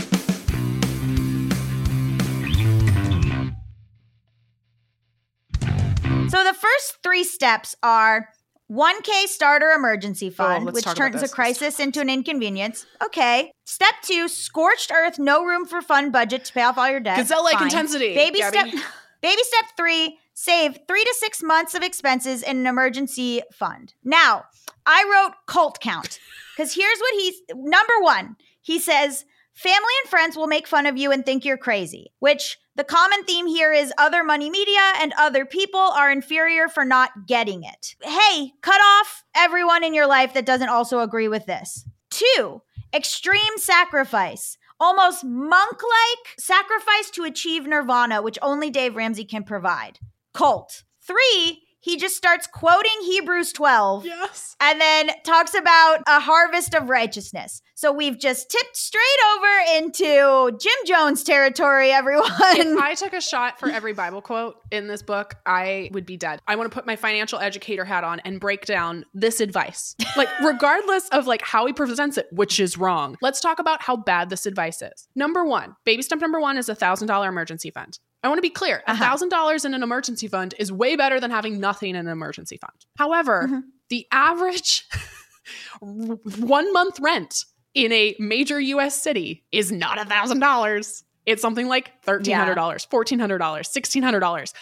[6.28, 8.28] so the first three steps are
[8.70, 12.86] 1K starter emergency oh, fund, let's which turns a crisis into an inconvenience.
[13.04, 13.52] Okay.
[13.64, 17.18] Step two, scorched earth, no room for fun budget to pay off all your debt.
[17.18, 17.64] Gazelle-like Fine.
[17.64, 18.70] intensity, Baby Gabby.
[18.70, 18.84] step
[19.22, 23.94] Baby step three, save three to six months of expenses in an emergency fund.
[24.04, 24.44] Now,
[24.84, 26.20] I wrote cult count
[26.56, 28.36] because here's what he's number one.
[28.60, 29.24] He says,
[29.54, 33.24] family and friends will make fun of you and think you're crazy, which the common
[33.24, 37.96] theme here is other money media and other people are inferior for not getting it.
[38.02, 41.88] Hey, cut off everyone in your life that doesn't also agree with this.
[42.10, 42.60] Two,
[42.94, 44.58] extreme sacrifice.
[44.78, 49.98] Almost monk like sacrifice to achieve nirvana, which only Dave Ramsey can provide.
[50.34, 50.84] Cult.
[51.02, 54.56] Three, he just starts quoting Hebrews 12 Yes.
[54.60, 57.62] and then talks about a harvest of righteousness.
[57.76, 59.02] So we've just tipped straight
[59.36, 62.26] over into Jim Jones territory, everyone.
[62.40, 66.16] If I took a shot for every Bible quote in this book, I would be
[66.16, 66.40] dead.
[66.48, 69.94] I want to put my financial educator hat on and break down this advice.
[70.16, 73.16] Like regardless of like how he presents it, which is wrong.
[73.22, 75.06] Let's talk about how bad this advice is.
[75.14, 78.00] Number 1, baby step number 1 is a $1000 emergency fund.
[78.26, 78.82] I want to be clear.
[78.86, 79.04] A Uh-huh.
[79.04, 82.58] thousand dollars in an emergency fund is way better than having nothing in an emergency
[82.58, 82.84] fund.
[82.98, 83.62] However, Mhm.
[83.88, 84.86] the average
[85.80, 91.04] one month rent in a major US city is not a thousand dollars.
[91.24, 94.52] It's something like $1,300, $1,400, $1,600.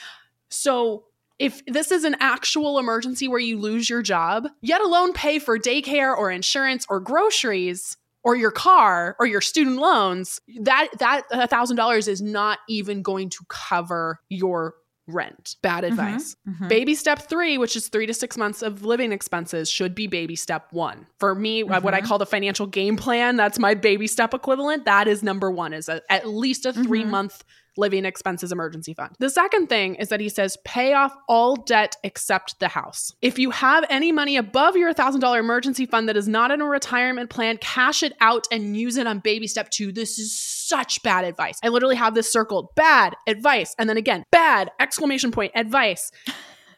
[0.49, 1.05] So
[1.39, 5.59] if this is an actual emergency where you lose your job, yet alone pay for
[5.59, 11.77] daycare or insurance or groceries or your car or your student loans, that that thousand
[11.77, 14.75] dollars is not even going to cover your
[15.07, 15.57] rent.
[15.61, 16.35] Bad advice.
[16.49, 16.67] Mhm.
[16.71, 20.35] Baby step three, which is three to six months of living expenses, should be baby
[20.35, 21.07] step one.
[21.21, 22.07] For me, what I Mhm.
[22.07, 24.87] call the financial game plan, that's my baby step equivalent.
[24.87, 27.11] That is number one, is a, at least a three Mhm.
[27.11, 27.45] month
[27.77, 29.15] living expenses emergency fund.
[29.19, 33.13] The second thing is that he says pay off all debt except the house.
[33.23, 36.67] If you have any money above your $1,000 emergency fund that is not in a
[36.67, 39.93] retirement plan, cash it out and use it on baby step two.
[39.93, 41.59] This is such bad advice.
[41.63, 43.75] I literally have this circled bad advice.
[43.79, 46.11] And then again, bad exclamation point advice.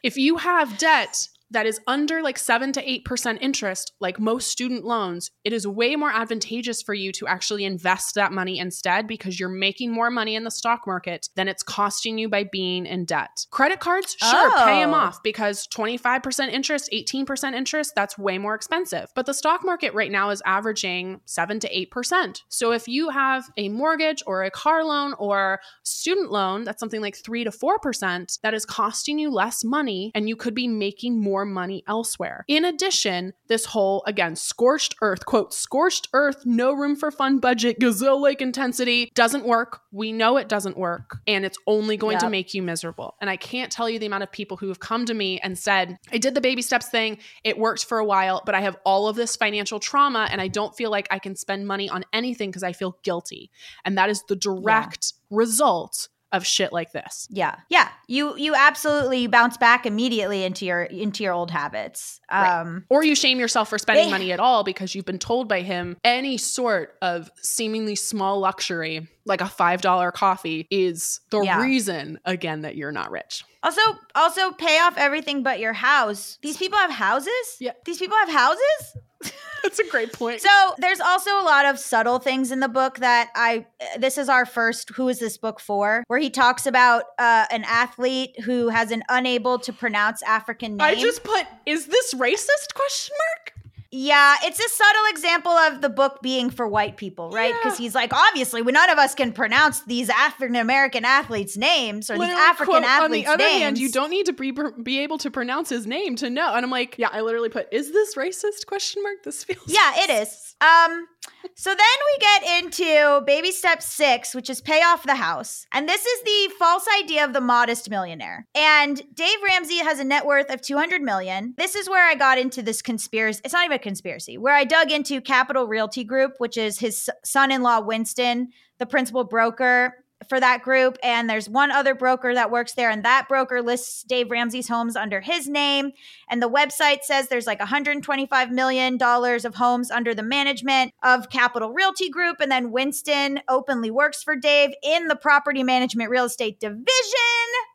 [0.02, 4.84] If you have debt that is under like 7 to 8% interest, like most student
[4.84, 9.38] loans, it is way more advantageous for you to actually invest that money instead because
[9.38, 13.04] you're making more money in the stock market than it's costing you by being in
[13.04, 13.46] debt.
[13.50, 14.94] Credit cards, sure, pay them Oh.
[14.96, 19.10] off because 25% interest, 18% interest, that's way more expensive.
[19.14, 22.42] But the stock market right now is averaging 7 to 8%.
[22.48, 27.00] So if you have a mortgage or a car loan or student loan that's something
[27.00, 31.20] like 3 to 4%, that is costing you less money and you could be making
[31.20, 32.44] more money elsewhere.
[32.48, 37.78] In addition, this whole again scorched earth, quote, scorched earth, no room for fun budget,
[37.78, 39.80] gazelle like intensity doesn't work.
[39.92, 43.16] We know it doesn't work and it's only going to make you miserable.
[43.20, 45.58] And I can't tell you the amount of people who have come to me and
[45.58, 48.76] said, I did the baby steps thing, it worked for a while, but I have
[48.84, 52.04] all of this financial trauma and I don't feel like I can spend money on
[52.12, 53.50] anything because I feel guilty.
[53.84, 57.26] And that is the direct result of shit like this.
[57.30, 57.56] Yeah.
[57.68, 57.88] Yeah.
[58.06, 62.20] You you absolutely bounce back immediately into your into your old habits.
[62.30, 62.60] Right.
[62.60, 65.48] Um Or you shame yourself for spending They- money at all because you've been told
[65.48, 71.60] by him any sort of seemingly small luxury, like a $5 coffee, is the Yeah.
[71.60, 73.44] reason, again, that you're not rich.
[73.66, 76.38] Also also pay off everything but your house.
[76.42, 77.56] These people have houses?
[77.60, 77.72] Yeah.
[77.84, 78.96] These people have houses?
[79.62, 80.40] That's a great point.
[80.40, 83.66] So there's also a lot of subtle things in the book that I.
[83.98, 84.90] This is our first.
[84.90, 86.04] Who is this book for?
[86.06, 90.86] Where he talks about uh, an athlete who has an unable to pronounce African name.
[90.86, 92.74] I just put, is this racist?
[92.74, 93.55] Question mark.
[93.96, 97.54] Yeah, it's a subtle example of the book being for white people, right?
[97.62, 97.84] Because Yeah.
[97.84, 102.14] he's like, obviously, we none of us can pronounce these African American athletes' names or
[102.14, 103.62] these Literally, African quote, athletes' On the other names.
[103.62, 106.54] hand, you don't need to be, be able to pronounce his name to know.
[106.54, 108.66] And I'm like, yeah, I literally put, is this racist?
[108.66, 109.22] Question mark.
[109.24, 109.62] This feels.
[109.66, 110.54] Yeah, it is.
[110.60, 111.06] Um,
[111.54, 115.66] so then we get into baby step six, which is pay off the house.
[115.72, 118.46] And this is the false idea of the modest millionaire.
[118.54, 121.54] And Dave Ramsey has a net worth of 200 million.
[121.56, 123.40] This is where I got into this conspiracy.
[123.44, 127.08] It's not even a conspiracy, where I dug into Capital Realty Group, which is his
[127.24, 128.48] son in law, Winston,
[128.78, 129.94] the principal broker
[130.28, 130.98] for that group.
[131.02, 134.96] And there's one other broker that works there, and that broker lists Dave Ramsey's homes
[134.96, 135.92] under his name.
[136.30, 141.72] And the website says there's like $125 million of homes under the management of Capital
[141.72, 142.40] Realty Group.
[142.40, 146.86] And then Winston openly works for Dave in the property management real estate division.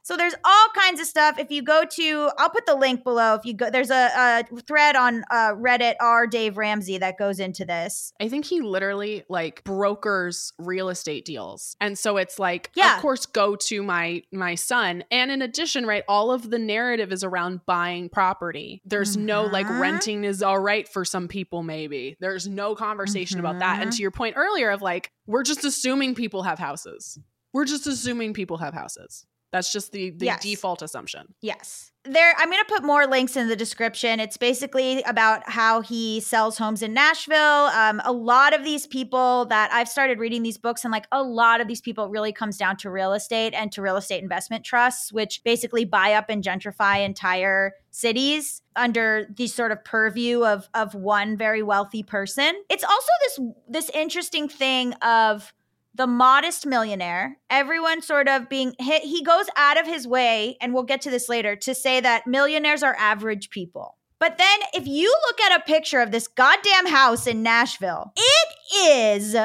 [0.04, 1.38] So there's all kinds of stuff.
[1.38, 3.36] If you go to, I'll put the link below.
[3.36, 7.39] If you go, there's a, a thread on uh, Reddit r Dave Ramsey that goes
[7.39, 8.12] into this.
[8.20, 11.76] I think he literally like brokers real estate deals.
[11.80, 12.95] And so it's like Yeah.
[12.95, 15.04] of course go to my my son.
[15.12, 18.82] And in addition, right, all of the narrative is around buying property.
[18.86, 19.80] There's no like Mhm.
[19.80, 22.18] renting is all right for some people maybe.
[22.20, 23.82] There's no conversation about that.
[23.82, 27.20] And to your point earlier of like we're just assuming people have houses.
[27.54, 29.26] We're just assuming people have houses.
[29.52, 30.41] That's just the the Yes.
[30.41, 31.34] default assumption.
[31.41, 31.91] Yes.
[32.04, 34.20] There I'm going to put more links in the description.
[34.20, 37.38] It's basically about how he sells homes in Nashville.
[37.38, 41.22] Um, a lot of these people that I've started reading these books and like a
[41.22, 44.64] lot of these people really comes down to real estate and to real estate investment
[44.66, 50.70] trusts which basically buy up and gentrify entire cities under the sort of purview of
[50.74, 52.56] of one very wealthy person.
[52.70, 55.54] It's also this this interesting thing of
[55.94, 59.04] the modest millionaire, everyone sort of being hit.
[59.04, 62.28] He goes out of his way, and we'll get to this later, to say that
[62.28, 63.98] millionaires are average people.
[64.20, 69.18] But then if you look at a picture of this goddamn house in Nashville, it
[69.18, 69.36] is,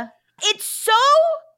[0.43, 0.93] it's so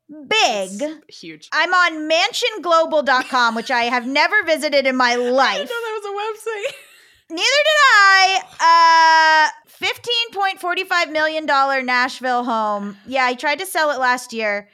[0.08, 0.70] big.
[1.08, 1.48] It's huge.
[1.52, 6.00] I'm on mansionglobal.com, which I have never visited in my life I didn't know that
[6.00, 6.74] was a website.
[7.30, 9.50] Neither did I.
[9.52, 12.96] Uh, fifteen point forty-five million dollar Nashville home.
[13.06, 14.68] Yeah, I tried to sell it last year.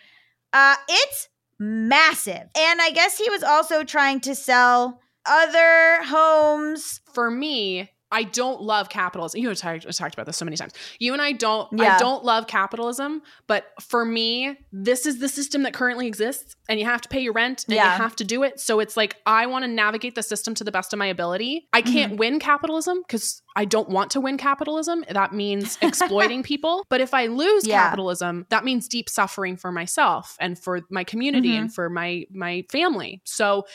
[0.55, 1.29] Uh, it's
[1.59, 7.01] massive, and I guess he was also trying to sell other homes.
[7.13, 9.41] for me, I don't love capitalism.
[9.41, 10.73] You have talked, talked about this so many times.
[11.01, 11.69] You and I don't.
[11.73, 11.97] Yeah.
[11.97, 16.79] I don't love capitalism, but for me, this is the system that currently exists, and
[16.79, 17.85] you have to pay your rent, and Yeah.
[17.97, 18.61] you have to do it.
[18.61, 21.69] So it's like I want to navigate the system to the best of my ability.
[21.73, 22.19] I can't Mm-hmm.
[22.19, 25.05] win capitalism because I don't want to win capitalism.
[25.11, 26.85] That means exploiting people.
[26.89, 27.83] But if I lose Yeah.
[27.83, 31.59] capitalism, that means deep suffering for myself and for my community Mhm.
[31.61, 33.21] and for my my family.
[33.25, 33.67] So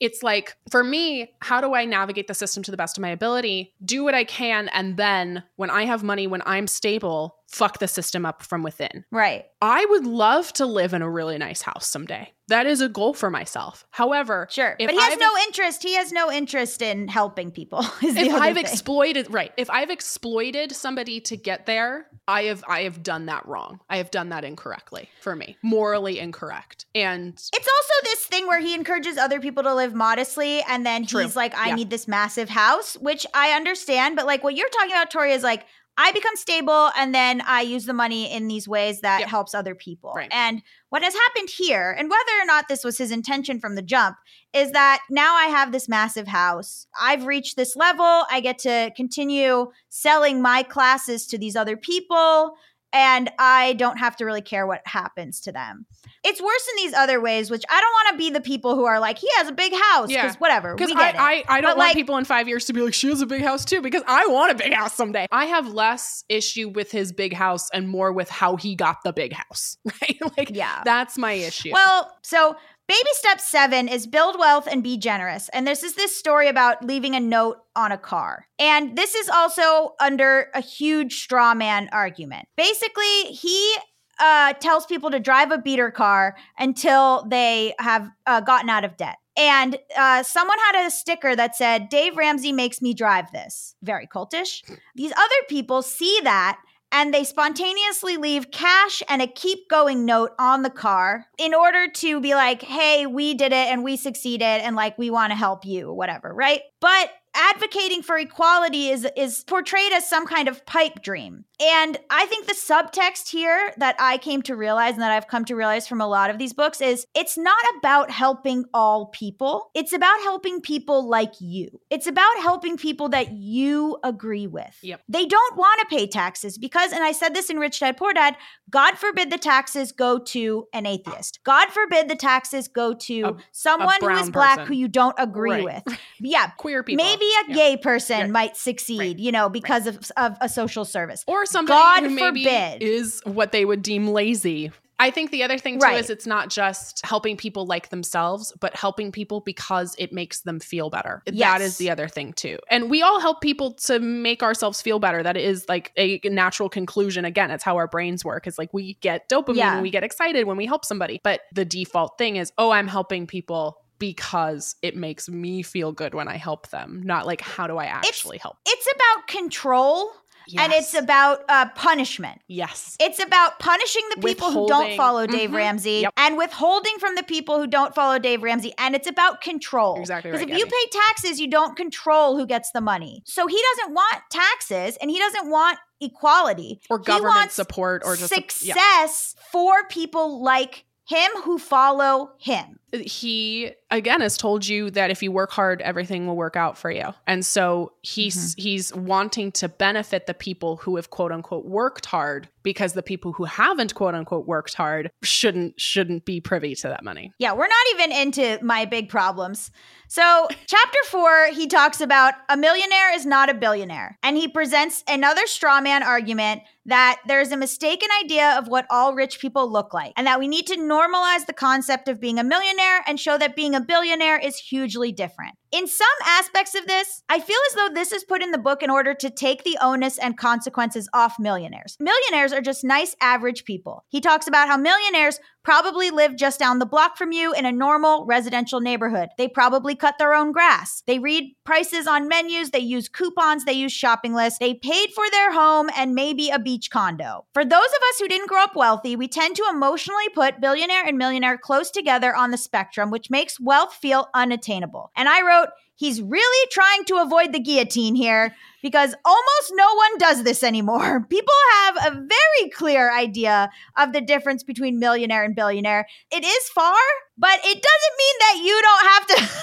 [0.00, 3.08] it's like for me how do i navigate the system to the best of my
[3.08, 7.78] ability do what i can and then when i have money when i'm stable fuck
[7.78, 9.44] the system up from within Right.
[9.62, 13.14] i would love to live in a really nice house someday that is a goal
[13.14, 14.76] for myself however Sure.
[14.78, 15.82] if but he has I've- no interest.
[15.82, 17.80] He has no interest in helping people.
[18.04, 18.64] is the if I've thing.
[18.64, 23.46] exploited right, if I've exploited somebody to get there, I have I have done that
[23.46, 23.80] wrong.
[23.90, 26.86] I have done that incorrectly for me, morally incorrect.
[26.94, 31.04] And It's also this thing where he encourages other people to live modestly, and then
[31.06, 31.22] True.
[31.22, 31.74] he's like, I Yeah.
[31.76, 34.14] need this massive house, which I understand.
[34.16, 35.64] But like what you're talking about, Tori, is like,
[35.98, 39.28] I become stable and then I use the money in these ways that Yep.
[39.28, 40.12] helps other people.
[40.14, 40.28] Right.
[40.30, 43.82] And what has happened here, and whether or not this was his intention from the
[43.82, 44.16] jump,
[44.52, 46.86] is that now I have this massive house.
[47.00, 48.24] I've reached this level.
[48.30, 52.56] I get to continue selling my classes to these other people.
[52.92, 55.84] And I don't have to really care what happens to them.
[56.24, 58.84] It's worse in these other ways, which I don't want to be the people who
[58.86, 60.10] are like, he has a big house.
[60.10, 60.22] Yeah.
[60.22, 60.74] Because whatever.
[60.74, 61.10] Because I.
[61.16, 63.20] I, I don't But, want like- people in five years to be like, she has
[63.20, 65.26] a big house too, because I want a big house someday.
[65.30, 69.12] I have less issue with his big house and more with how he got the
[69.12, 70.18] big house, right?
[70.38, 70.82] like, Yeah.
[70.84, 71.70] that's my issue.
[71.72, 72.56] Well, so
[72.88, 75.48] baby step seven is build wealth and be generous.
[75.50, 78.46] And this is this story about leaving a note on a car.
[78.58, 82.48] And this is also under a huge straw man argument.
[82.56, 83.76] Basically, he
[84.18, 88.96] uh, tells people to drive a beater car until they have uh, gotten out of
[88.96, 89.16] debt.
[89.36, 93.74] And uh, someone had a sticker that said, Dave Ramsey makes me drive this.
[93.82, 94.62] Very cultish.
[94.94, 96.58] These other people see that
[96.92, 101.88] and they spontaneously leave cash and a keep going note on the car in order
[101.88, 105.36] to be like, hey, we did it and we succeeded and like we want to
[105.36, 106.62] help you, whatever, right?
[106.80, 111.44] But advocating for equality is is portrayed as some kind of pipe dream.
[111.58, 115.46] And I think the subtext here that I came to realize and that I've come
[115.46, 119.70] to realize from a lot of these books is it's not about helping all people.
[119.74, 121.80] It's about helping people like you.
[121.88, 124.76] It's about helping people that you agree with.
[124.82, 125.00] Yep.
[125.08, 128.12] They don't want to pay taxes because and I said this in Rich Dad Poor
[128.12, 128.36] Dad,
[128.68, 131.40] God forbid the taxes go to an atheist.
[131.42, 134.66] God forbid the taxes go to A- someone who brown is black person.
[134.74, 135.82] who you don't agree Right.
[135.86, 135.98] with.
[136.20, 137.02] Yeah, Queer people.
[137.04, 137.54] maybe a Yeah.
[137.54, 138.26] gay person Yeah.
[138.26, 139.18] might succeed, Right.
[139.18, 141.24] you know, because of, of a social service.
[141.26, 142.82] or somebody God who maybe forbid.
[142.82, 144.70] is what they would deem lazy.
[144.98, 146.00] I think the other thing too Right.
[146.00, 150.58] is it's not just helping people like themselves, but helping people because it makes them
[150.58, 151.22] feel better.
[151.26, 151.60] That Yes.
[151.60, 152.58] is the other thing too.
[152.70, 155.22] And we all help people to make ourselves feel better.
[155.22, 157.26] That is like a natural conclusion.
[157.26, 158.46] Again, it's how our brains work.
[158.46, 159.74] It's like we get dopamine Yeah.
[159.74, 161.20] and we get excited when we help somebody.
[161.22, 166.14] But the default thing is, oh, I'm helping people because it makes me feel good
[166.14, 167.02] when I help them.
[167.04, 168.56] Not like how do I actually help?
[168.66, 170.10] It's about control.
[170.58, 172.40] And it's about uh, punishment.
[172.48, 172.96] yes.
[173.00, 175.54] It's about punishing the people who don't follow Dave Mhm.
[175.56, 176.12] Ramsey Yep.
[176.16, 178.72] and withholding from the people who don't follow Dave Ramsey.
[178.78, 179.98] And it's about control.
[180.00, 183.22] Exactly Because right, if you pay taxes, you don't control who gets the money.
[183.26, 188.02] So he doesn't want taxes and he doesn't want equality or He government wants support
[188.04, 189.42] or just success yeah.
[189.52, 192.78] for people like him who follow him.
[192.92, 196.90] He again has told you that if you work hard everything will work out for
[196.90, 198.62] you and so he's Mm-hmm.
[198.62, 203.32] he's wanting to benefit the people who have quote unquote worked hard because the people
[203.32, 207.68] who haven't quote unquote worked hard shouldn't shouldn't be privy to that money Yeah, we're
[207.68, 209.70] not even into my big problems.
[210.08, 214.16] So, chapter four, he talks about a millionaire is not a billionaire.
[214.22, 219.14] And he presents another straw man argument that there's a mistaken idea of what all
[219.16, 222.44] rich people look like, and that we need to normalize the concept of being a
[222.44, 222.75] millionaire
[223.06, 225.54] and show that being a billionaire is hugely different.
[225.72, 228.82] In some aspects of this, I feel as though this is put in the book
[228.82, 231.96] in order to take the onus and consequences off millionaires.
[231.98, 234.04] Millionaires are just nice, average people.
[234.08, 237.72] He talks about how millionaires probably live just down the block from you in a
[237.72, 239.28] normal residential neighborhood.
[239.36, 241.02] They probably cut their own grass.
[241.08, 244.60] They read prices on menus, they use coupons, they use shopping lists.
[244.60, 247.46] They paid for their home and maybe a beach condo.
[247.52, 251.04] For those of us who didn't grow up wealthy, we tend to emotionally put billionaire
[251.04, 255.10] and millionaire close together on the spectrum, which makes wealth feel unattainable.
[255.16, 255.65] And I wrote,
[255.96, 261.26] He's really trying to avoid the guillotine here because almost no one does this anymore.
[261.30, 266.06] People have a very clear idea of the difference between millionaire and billionaire.
[266.30, 266.94] It is far,
[267.36, 269.60] but it doesn't mean that you don't have to.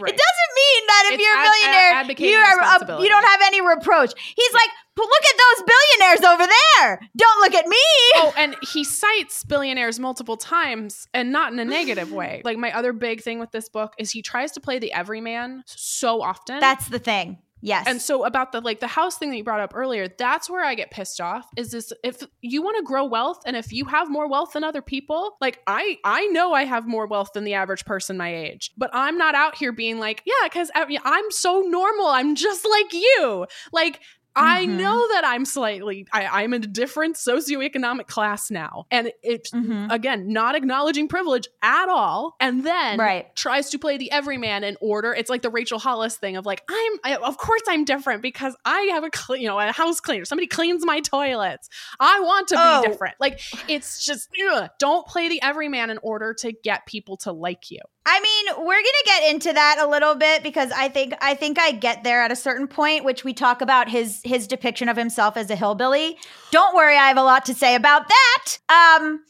[0.00, 0.08] Right.
[0.08, 3.02] It doesn't mean that if It's you're a ad- ad- millionaire, advocating you are uh,
[3.02, 4.12] you don't have any reproach.
[4.36, 7.00] He's like, look at those billionaires over there.
[7.16, 7.76] Don't look at me.
[8.16, 12.42] oh, and he cites billionaires multiple times and not in a negative way.
[12.46, 15.62] Like my other big thing with this book is he tries to play the everyman
[15.66, 16.60] so often.
[16.60, 17.38] That's the thing.
[17.62, 17.86] Yes.
[17.86, 20.64] and so about the like the house thing that you brought up earlier, that's where
[20.64, 21.48] I get pissed off.
[21.56, 24.62] Is this if you want to grow wealth and if you have more wealth than
[24.62, 28.34] other people, like I I know I have more wealth than the average person my
[28.34, 32.06] age, but I'm not out here being like, yeah, because I'm so normal.
[32.06, 33.46] I'm just like you.
[33.72, 34.00] Like
[34.36, 34.76] I Mhm.
[34.76, 38.86] know that I'm slightly I, I'm in a different socioeconomic class now.
[38.90, 39.90] And it's Mhm.
[39.92, 43.34] again not acknowledging privilege at all and then Right.
[43.34, 46.62] tries to play the everyman in order it's like the rachel hollis thing of like
[46.68, 50.00] i'm I, of course i'm different because i have a cle- you know a house
[50.00, 51.68] cleaner somebody cleans my toilets
[52.00, 52.82] i want to Oh.
[52.82, 57.16] be different like it's just ugh, don't play the everyman in order to get people
[57.18, 60.88] to like you I mean, we're gonna get into that a little bit because I
[60.88, 64.20] think I think I get there at a certain point, which we talk about his
[64.24, 66.16] his depiction of himself as a hillbilly.
[66.52, 68.58] Don't worry, I have a lot to say about that.
[68.68, 69.24] Um,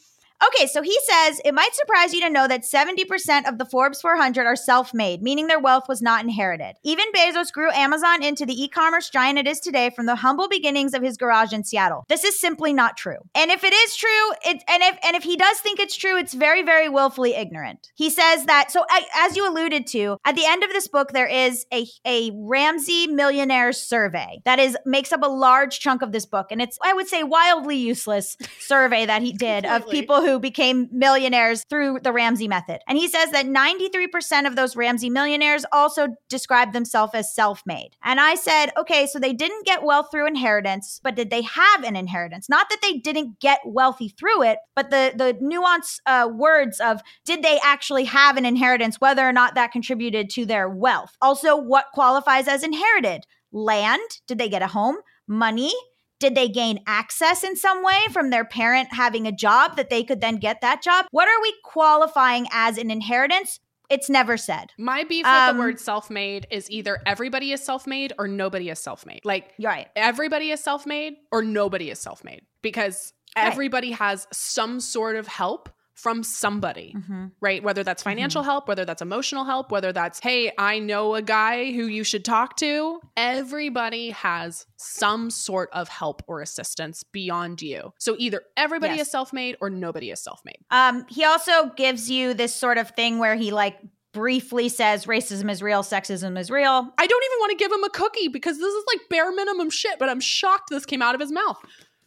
[0.45, 3.65] okay, so he says it might surprise you to know that seventy percent of the
[3.65, 6.75] Forbes 400 are self-made, meaning their wealth was not inherited.
[6.83, 10.93] Even Bezos grew Amazon into the e-commerce giant it is today from the humble beginnings
[10.93, 12.05] of his garage in Seattle.
[12.09, 13.17] This is simply not true.
[13.35, 16.17] And if it is true, it and if and if he does think it's true,
[16.17, 17.91] it's very very willfully ignorant.
[17.95, 21.11] He says that so I, as you alluded to, at the end of this book
[21.13, 26.11] there is a a Ramsey millionaire survey that is makes up a large chunk of
[26.11, 30.21] this book and it's I would say wildly useless survey that he did of people
[30.21, 32.79] who became millionaires through the Ramsey method.
[32.87, 37.91] And he says that 93% of those Ramsey millionaires also describe themselves as self-made.
[38.03, 41.83] And I said, okay, so they didn't get wealth through inheritance, but did they have
[41.83, 42.49] an inheritance?
[42.49, 47.01] Not that they didn't get wealthy through it, but the the nuance uh, words of
[47.25, 51.15] did they actually have an inheritance, whether or not that contributed to their wealth.
[51.21, 53.25] Also, what qualifies as inherited?
[53.51, 54.09] Land?
[54.27, 54.97] Did they get a home?
[55.27, 55.73] Money?
[56.19, 60.03] Did they gain access in some way from their parent having a job that they
[60.03, 61.05] could then get that job?
[61.11, 63.59] What are we qualifying as an inheritance?
[63.89, 64.71] It's never said.
[64.77, 68.79] my beef with Um, the word self-made is either everybody is self-made or nobody is
[68.79, 69.87] self-made like right.
[69.95, 73.45] everybody is self-made or nobody is self-made because Right.
[73.45, 76.95] everybody has some sort of help from somebody
[77.41, 81.21] right whether that's financial help whether that's emotional help whether that's hey i know a
[81.23, 87.61] guy who you should talk to everybody has some sort of help or assistance beyond
[87.61, 89.07] you so either everybody Yes.
[89.07, 93.17] is self-made or nobody is self-made Um, he also gives you this sort of thing
[93.19, 93.77] where he like
[94.13, 96.91] briefly says racism is real, sexism is real.
[96.97, 99.69] i don't even want to give him a cookie because this is like bare minimum
[99.69, 101.57] shit but i'm shocked this came out of his mouth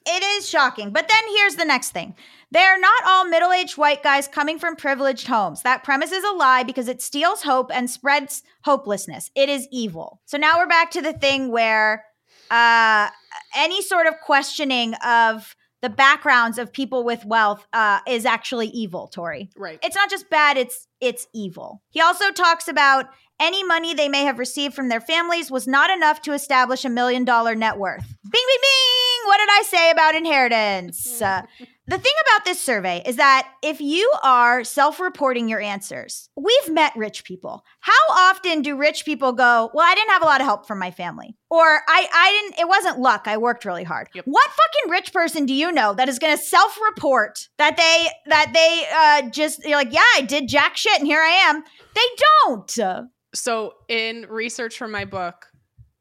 [0.07, 0.93] It is shocking.
[0.93, 2.14] But then here's the next thing.
[2.53, 5.62] They're not all middle aged white guys coming from privileged homes.
[5.62, 9.30] That premise is a lie because it steals hope and spreads hopelessness.
[9.34, 10.20] It is evil.
[10.26, 12.05] So now we're back to the thing where
[12.51, 13.09] uh,
[13.55, 19.09] any sort of questioning of the backgrounds of people with wealth uh, is actually evil,
[19.09, 19.48] Tori.
[19.57, 21.82] right It's not just bad, it's it's evil.
[21.88, 23.07] He also talks about
[23.40, 26.90] any money they may have received from their families was not enough to establish a
[26.90, 28.07] million dollar net worth.
[28.07, 29.26] Bing, bing, bing!
[29.26, 31.22] What did I say about inheritance?
[31.30, 31.42] Uh,
[31.87, 36.72] the thing about this survey is that if you are self reporting your answers, we've
[36.72, 37.64] met rich people.
[37.81, 40.78] How often do rich people go, Well, I didn't have a lot of help from
[40.78, 41.37] my family?
[41.51, 43.22] Or I, I didn't, it wasn't luck.
[43.26, 44.09] I worked really hard.
[44.14, 44.24] Yep.
[44.26, 48.09] What fucking rich person do you know that is going to self report that they,
[48.26, 51.62] that they uh, just, you're like, Yeah, I did jack shit and here I am?
[51.95, 53.09] They don't.
[53.35, 55.47] So, in research for my book,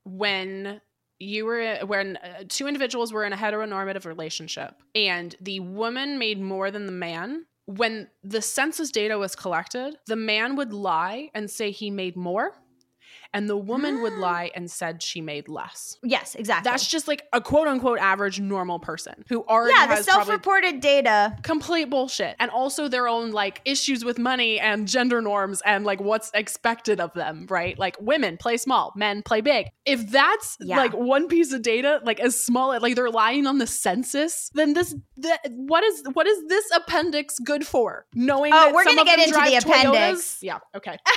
[0.03, 0.81] when
[1.19, 6.39] you were when uh, two individuals were in a heteronormative relationship and the woman made
[6.39, 11.51] more than the man, when the census data was collected, the man would lie and
[11.51, 12.53] say he made more,
[13.33, 14.19] and the woman would ah.
[14.21, 15.97] lie and said she made less.
[16.03, 16.69] Yes, exactly.
[16.69, 20.27] That's just like a quote unquote average normal person who already yeah, the has self
[20.29, 21.35] reported data.
[21.43, 25.99] complete bullshit and also their own like issues with money and gender norms and like
[26.01, 30.77] what's expected of them right like women play small men play big if that's Yeah.
[30.77, 34.49] like one piece of data like as small as like they're lying on the census
[34.53, 34.95] then this
[35.49, 39.33] what is what is this appendix good for knowing Oh, that we're gonna get into
[39.39, 40.35] the appendix.
[40.35, 40.37] Toyotas?
[40.41, 40.97] yeah okay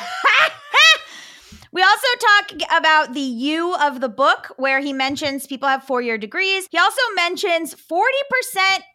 [1.72, 6.02] We also talk about the U of the book, where he mentions people have four
[6.02, 6.68] year degrees.
[6.70, 7.98] He also mentions 40%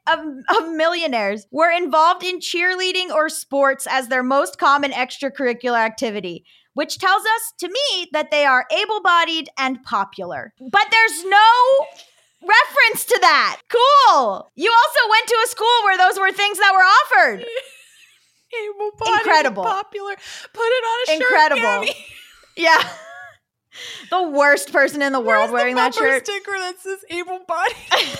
[0.07, 0.19] of,
[0.55, 6.99] of millionaires were involved in cheerleading or sports as their most common extracurricular activity, which
[6.99, 10.53] tells us to me that they are able bodied and popular.
[10.59, 11.85] But there's no
[12.43, 13.59] reference to that.
[13.69, 14.51] Cool.
[14.55, 17.45] You also went to a school where those were things that were offered.
[18.69, 19.63] able-bodied, Incredible.
[19.63, 20.15] popular
[20.53, 21.93] put it on a shirt Incredible.
[22.57, 22.83] Yeah.
[24.09, 26.25] the worst person in the world Where's wearing the that shirt.
[26.25, 27.75] sticker that says able-bodied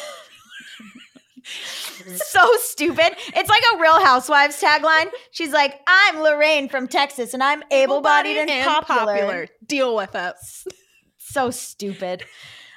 [2.16, 3.16] so stupid.
[3.36, 5.10] It's like a Real Housewives tagline.
[5.32, 9.48] She's like, "I'm Lorraine from Texas, and I'm able-bodied and, popular.
[9.66, 10.36] Deal with it.
[11.18, 12.24] So stupid.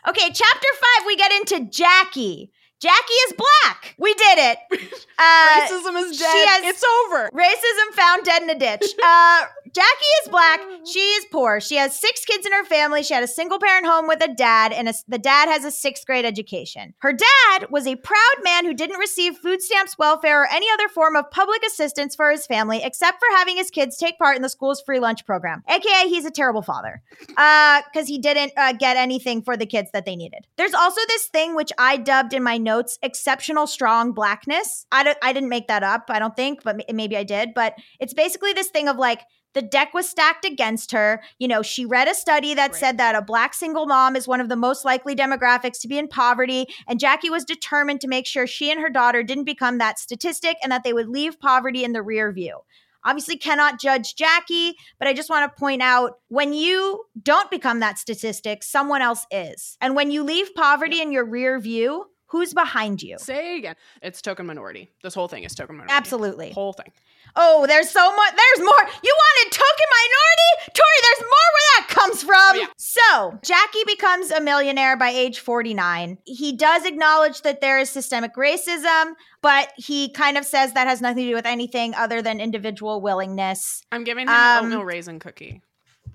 [0.08, 1.06] Okay, chapter five.
[1.06, 2.52] We get into Jackie.
[2.81, 3.95] Jackie is black.
[3.99, 4.59] We did it.
[5.22, 6.49] Uh, Racism is dead.
[6.49, 7.28] has- it's over.
[7.35, 8.83] Racism found dead in a ditch.
[9.05, 9.41] Uh,
[9.72, 10.61] Jackie is black.
[10.91, 11.61] She is poor.
[11.61, 13.03] She has six kids in her family.
[13.03, 15.70] She had a single parent home with a dad, and a, the dad has a
[15.70, 16.95] sixth grade education.
[17.01, 20.89] Her dad was a proud man who didn't receive food stamps, welfare, or any other
[20.89, 24.43] form of public assistance for his family, except for having his kids take part in
[24.43, 25.62] the school's free lunch program.
[25.68, 30.05] AKA, he's a terrible father because he didn't uh, get anything for the kids that
[30.07, 30.47] they needed.
[30.57, 32.70] There's also this thing which I dubbed in my notes
[33.03, 34.87] exceptional strong blackness.
[34.93, 37.51] I, don't, I didn't make that up, I don't think, but maybe I did.
[37.55, 41.21] But it's basically this thing of like, the deck was stacked against her.
[41.41, 42.81] You know, she read a study that Right.
[42.81, 45.99] said that a black single mom is one of the most likely demographics to be
[45.99, 46.66] in poverty.
[46.87, 50.57] And Jackie was determined to make sure she and her daughter didn't become that statistic
[50.62, 52.61] and that they would leave poverty in the rear view.
[53.03, 57.81] Obviously, cannot judge Jackie, but I just want to point out when you don't become
[57.81, 59.77] that statistic, someone else is.
[59.81, 63.16] And when you leave poverty in your rear view, who's behind you?
[63.18, 63.74] Say again.
[64.03, 64.91] It's token minority.
[65.03, 65.93] This whole thing is token minority.
[65.95, 66.53] Absolutely.
[66.53, 66.93] Whole thing.
[67.37, 68.35] Oh, there's so much.
[68.35, 68.83] There's more.
[69.05, 70.72] You wanted token minority?
[70.74, 72.37] Tori, there's more where that comes from.
[72.37, 72.66] Oh, yeah.
[72.76, 76.18] So, Jackie becomes a millionaire by age 49.
[76.24, 79.12] He does acknowledge that there is systemic racism,
[79.43, 83.01] but he kind of says that has nothing to do with anything other than individual
[83.01, 83.83] willingness.
[83.93, 85.62] I'm giving him Um, an oatmeal raisin cookie.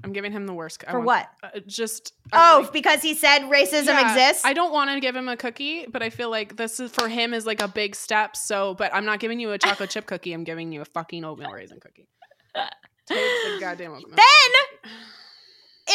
[0.05, 0.83] I'm giving him the worst.
[0.87, 1.29] For want- what?
[1.41, 2.13] Uh, just.
[2.31, 4.45] Oh, like- because he said racism Yeah, exists?
[4.45, 7.09] I don't want to give him a cookie, but I feel like this is for
[7.09, 8.35] him is like a big step.
[8.35, 10.31] So, but I'm not giving you a chocolate chip cookie.
[10.33, 12.07] I'm giving you a fucking oatmeal raisin cookie.
[13.59, 14.15] Goddamn oatmeal.
[14.15, 14.91] Then,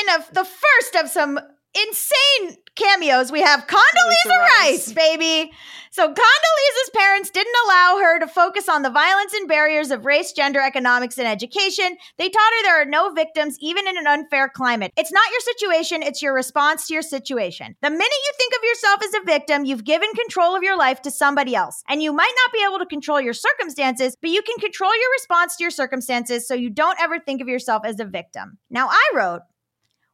[0.01, 1.39] in a, the first of some
[1.75, 4.93] insane cameos, we have Condoleezza Rice, Rice.
[4.93, 5.53] baby.
[5.93, 10.33] So Condoleezza's parents didn't allow her to focus on the violence and barriers of race,
[10.33, 11.97] gender, economics, and education.
[12.17, 14.93] They taught her there are no victims, even in an unfair climate.
[14.97, 17.75] It's not your situation, it's your response to your situation.
[17.83, 21.03] The minute you think of yourself as a victim, you've given control of your life
[21.03, 21.83] to somebody else.
[21.89, 25.11] And you might not be able to control your circumstances, but you can control your
[25.13, 28.59] response to your circumstances so you don't ever think of yourself as a victim.
[28.71, 29.43] Now, I wrote,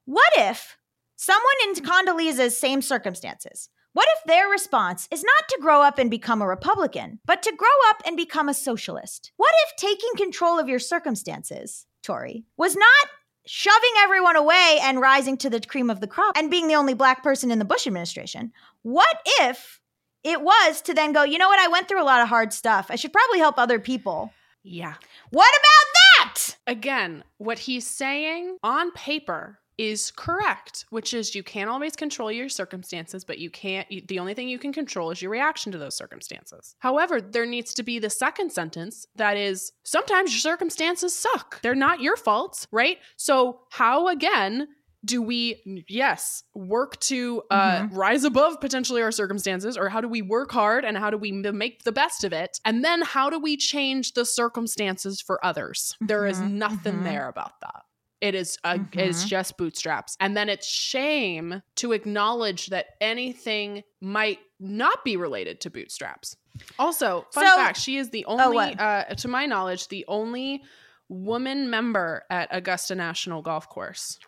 [0.07, 0.77] what if
[1.17, 6.11] someone in Condoleezza's same circumstances, what if their response is not to grow up and
[6.11, 9.33] become a Republican, but to grow up and become a socialist?
[9.39, 13.09] What if taking control of your circumstances, Tori, was not
[13.47, 16.93] shoving everyone away and rising to the cream of the crop and being the only
[16.93, 18.53] black person in the Bush administration?
[18.83, 19.81] What if
[20.27, 22.53] it was to then go, you know what, I went through a lot of hard
[22.53, 22.89] stuff.
[22.91, 24.33] I should probably help other people.
[24.63, 24.95] Yeah.
[25.31, 26.57] What about that?
[26.67, 32.49] Again, what he's saying on paper is correct, which is you can't always control your
[32.49, 35.79] circumstances, but you can't, you, the only thing you can control is your reaction to
[35.79, 36.75] those circumstances.
[36.79, 41.61] However, there needs to be the second sentence that is sometimes your circumstances suck.
[41.63, 42.99] They're not your fault, right?
[43.17, 44.69] So, how again
[45.05, 47.97] do we yes work to uh, mm-hmm.
[47.97, 51.31] rise above potentially our circumstances or how do we work hard and how do we
[51.31, 55.95] make the best of it and then how do we change the circumstances for others
[55.95, 56.07] mm-hmm.
[56.07, 56.59] there is mm-hmm.
[56.59, 57.05] nothing mm-hmm.
[57.05, 57.83] there about that
[58.21, 59.27] it is a, mm-hmm.
[59.27, 65.71] just bootstraps and then it's shame to acknowledge that anything might not be related to
[65.71, 66.37] bootstraps
[66.79, 70.63] also fun so, fact she is the only oh, uh, to my knowledge the only
[71.09, 74.19] woman member at augusta national golf course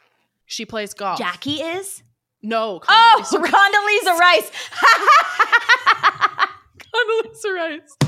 [0.48, 1.18] she plays golf.
[1.18, 2.02] Jackie is?
[2.42, 2.80] No.
[2.88, 4.50] Oh, Condoleezza Rice.
[6.94, 7.96] Condoleezza Rice.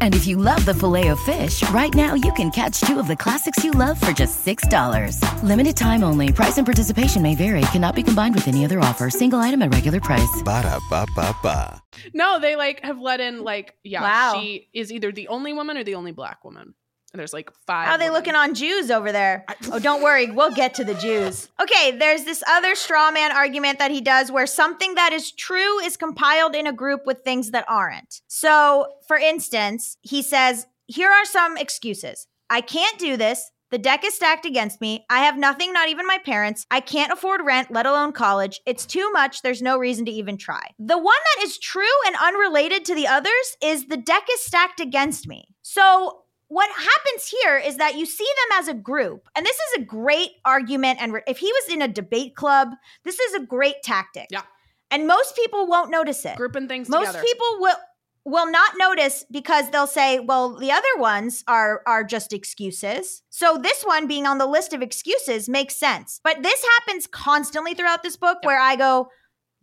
[0.00, 3.08] And if you love the filet of fish, right now you can catch two of
[3.08, 5.18] the classics you love for just $6.
[5.42, 6.32] Limited time only.
[6.32, 7.62] Price and participation may vary.
[7.72, 9.10] Cannot be combined with any other offer.
[9.10, 10.42] Single item at regular price.
[10.44, 11.82] Ba da ba ba ba.
[12.12, 14.40] No, they like have let in like yeah, wow.
[14.40, 16.74] she is either the only woman or the only black woman.
[17.14, 17.86] And there's like five.
[17.86, 18.14] How are they women.
[18.18, 19.44] looking on Jews over there?
[19.70, 20.32] oh, don't worry.
[20.32, 21.48] We'll get to the Jews.
[21.64, 25.78] Okay, there's this other straw man argument that he does where something that is true
[25.78, 28.20] is compiled in a group with things that aren't.
[28.26, 32.26] So, for instance, he says, Here are some excuses.
[32.50, 33.50] I can't do this.
[33.70, 35.06] The deck is stacked against me.
[35.08, 36.66] I have nothing, not even my parents.
[36.70, 38.60] I can't afford rent, let alone college.
[38.66, 39.42] It's too much.
[39.42, 40.62] There's no reason to even try.
[40.78, 44.80] The one that is true and unrelated to the others is the deck is stacked
[44.80, 45.46] against me.
[45.62, 46.23] So
[46.54, 49.84] what happens here is that you see them as a group and this is a
[49.84, 52.68] great argument and re- if he was in a debate club
[53.02, 54.28] this is a great tactic.
[54.30, 54.42] Yeah.
[54.88, 56.36] And most people won't notice it.
[56.36, 57.24] Grouping things most together.
[57.24, 57.76] people will
[58.24, 63.24] will not notice because they'll say well the other ones are are just excuses.
[63.30, 66.20] So this one being on the list of excuses makes sense.
[66.22, 69.08] But this happens constantly throughout this book where i go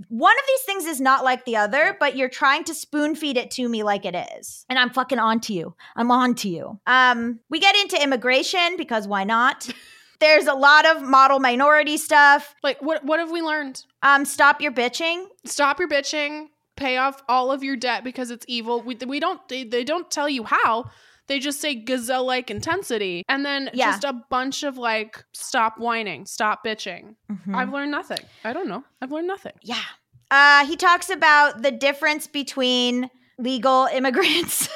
[0.09, 3.37] one of these things is not like the other, but you're trying to spoon feed
[3.37, 4.65] it to me like it is.
[4.69, 5.75] And I'm fucking on to you.
[5.95, 6.79] I'm on to you.
[6.87, 9.69] Um, we get into immigration because why not?
[10.19, 12.53] There's a lot of model minority stuff.
[12.61, 13.83] Like what what have we learned?
[14.03, 15.25] Um, stop your bitching.
[15.45, 16.47] Stop your bitching.
[16.75, 18.81] Pay off all of your debt because it's evil.
[18.81, 20.91] We, we don't they, they don't tell you how
[21.31, 23.91] they just say gazelle like intensity and then yeah.
[23.91, 27.15] just a bunch of like stop whining, stop bitching.
[27.31, 27.55] Mm-hmm.
[27.55, 28.19] I've learned nothing.
[28.43, 28.83] I don't know.
[29.01, 29.53] I've learned nothing.
[29.63, 29.81] Yeah.
[30.29, 34.67] Uh, he talks about the difference between legal immigrants.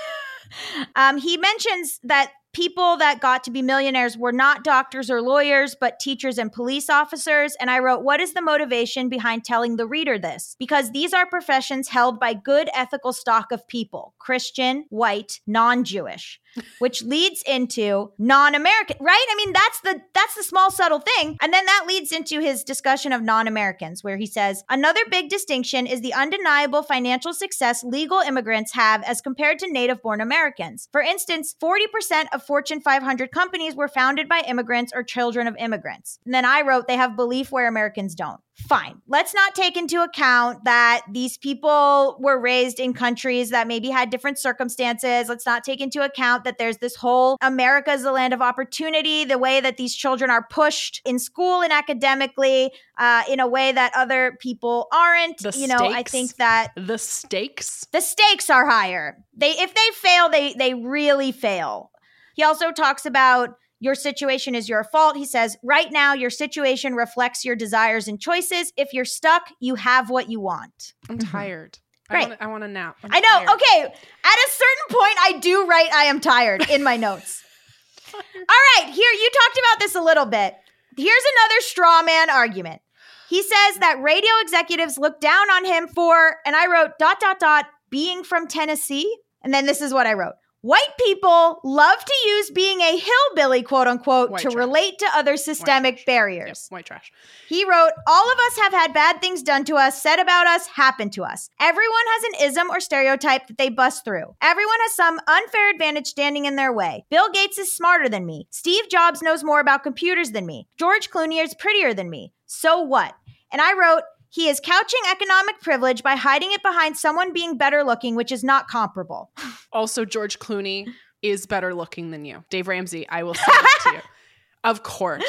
[0.95, 5.75] um, he mentions that people that got to be millionaires were not doctors or lawyers,
[5.77, 7.53] but teachers and police officers.
[7.59, 10.55] And I wrote, What is the motivation behind telling the reader this?
[10.57, 16.39] Because these are professions held by good ethical stock of people Christian, white, non Jewish
[16.79, 19.25] which leads into non-American, right?
[19.29, 21.37] I mean, that's the that's the small subtle thing.
[21.41, 25.87] And then that leads into his discussion of non-Americans where he says, "Another big distinction
[25.87, 30.87] is the undeniable financial success legal immigrants have as compared to native-born Americans.
[30.91, 36.19] For instance, 40% of Fortune 500 companies were founded by immigrants or children of immigrants."
[36.25, 39.01] And then I wrote, "They have belief where Americans don't." Fine.
[39.07, 44.09] Let's not take into account that these people were raised in countries that maybe had
[44.09, 45.27] different circumstances.
[45.29, 49.25] Let's not take into account that there's this whole America is the land of opportunity,
[49.25, 53.71] the way that these children are pushed in school and academically uh, in a way
[53.71, 55.39] that other people aren't.
[55.39, 59.17] The you know, stakes, I think that the stakes, the stakes are higher.
[59.35, 61.91] They if they fail, they they really fail.
[62.35, 65.15] He also talks about your situation is your fault.
[65.15, 68.73] He says, right now, your situation reflects your desires and choices.
[68.75, 70.93] If you're stuck, you have what you want.
[71.07, 71.31] I'm mm-hmm.
[71.31, 71.77] tired.
[72.09, 72.35] Right.
[72.39, 72.97] I want, a nap.
[73.03, 73.27] I'm i know.
[73.27, 73.49] Tired.
[73.49, 73.83] Okay.
[73.83, 77.43] At a certain point, I do write I am tired in my notes.
[78.13, 78.85] All right.
[78.91, 80.55] Here, you talked about this a little bit.
[80.97, 82.81] Here's another straw man argument.
[83.29, 87.39] He says that radio executives look down on him for, and I wrote dot, dot,
[87.39, 89.15] dot, being from Tennessee.
[89.43, 93.61] And then this is what I wrote White people love to use being a hillbilly,
[93.61, 94.55] quote unquote, white to trash.
[94.55, 96.47] relate to other systemic white barriers.
[96.47, 97.11] Yes, white trash.
[97.47, 100.65] He wrote, All of us have had bad things done to us, said about us,
[100.65, 101.51] happen to us.
[101.59, 104.35] Everyone has an ism or stereotype that they bust through.
[104.41, 107.05] Everyone has some unfair advantage standing in their way.
[107.11, 108.47] Bill Gates is smarter than me.
[108.49, 110.67] Steve Jobs knows more about computers than me.
[110.77, 112.33] George Clooney is prettier than me.
[112.47, 113.13] So what?
[113.51, 114.01] And I wrote,
[114.35, 118.43] he is couching economic privilege by hiding it behind someone being better looking, which is
[118.43, 119.31] not comparable.
[119.71, 120.87] Also, George Clooney
[121.21, 122.45] is better looking than you.
[122.49, 124.01] Dave Ramsey, I will say that to you.
[124.63, 125.23] Of course.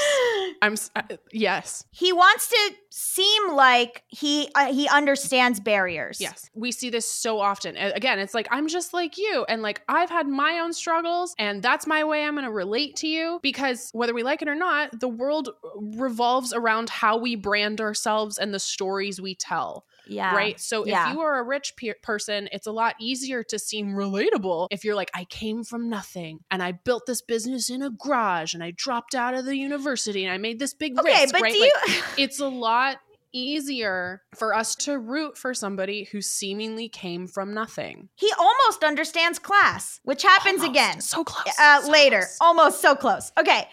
[0.62, 1.84] I'm uh, yes.
[1.90, 6.20] He wants to seem like he uh, he understands barriers.
[6.20, 6.50] Yes.
[6.54, 7.76] We see this so often.
[7.76, 11.62] Again, it's like I'm just like you and like I've had my own struggles and
[11.62, 14.54] that's my way I'm going to relate to you because whether we like it or
[14.54, 19.84] not, the world revolves around how we brand ourselves and the stories we tell.
[20.08, 20.34] Yeah.
[20.34, 20.58] right?
[20.60, 21.08] So Yeah.
[21.08, 24.84] if you are a rich pe- person, it's a lot easier to seem relatable if
[24.84, 28.62] you're like, I came from nothing and I built this business in a garage and
[28.62, 31.52] I dropped out of the university and I made this big Okay, risk, but right?
[31.52, 32.98] do Like, you it's a lot
[33.32, 38.08] easier for us to root for somebody who seemingly came from nothing.
[38.16, 40.70] He almost understands class, which happens Almost.
[40.70, 41.00] again.
[41.00, 41.54] So close.
[41.60, 42.18] uh, so later.
[42.20, 42.38] close.
[42.40, 43.32] Almost so close.
[43.38, 43.68] Okay.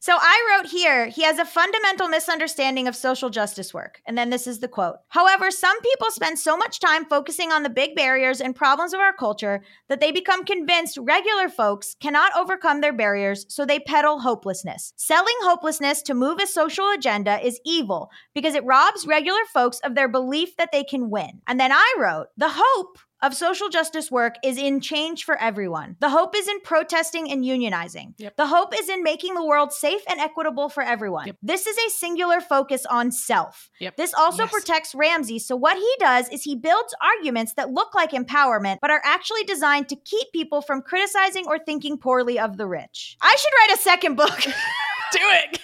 [0.00, 4.00] So I wrote here, he has a fundamental misunderstanding of social justice work.
[4.06, 4.96] And then this is the quote.
[5.08, 9.00] However, some people spend so much time focusing on the big barriers and problems of
[9.00, 14.20] our culture that they become convinced regular folks cannot overcome their barriers, so they peddle
[14.20, 14.92] hopelessness.
[14.96, 19.96] Selling hopelessness to move a social agenda is evil because it robs regular folks of
[19.96, 21.40] their belief that they can win.
[21.48, 25.96] And then I wrote, the hope of social justice work is in change for everyone.
[26.00, 28.14] The hope is in protesting and unionizing.
[28.18, 28.36] Yep.
[28.36, 31.26] The hope is in making the world safe and equitable for everyone.
[31.26, 31.36] Yep.
[31.42, 33.70] This is a singular focus on self.
[33.80, 33.96] Yep.
[33.96, 34.52] This also Yes.
[34.52, 35.38] protects Ramsey.
[35.38, 39.44] So, what he does is he builds arguments that look like empowerment, but are actually
[39.44, 43.16] designed to keep people from criticizing or thinking poorly of the rich.
[43.20, 44.38] I should write a second book.
[45.12, 45.60] Do it.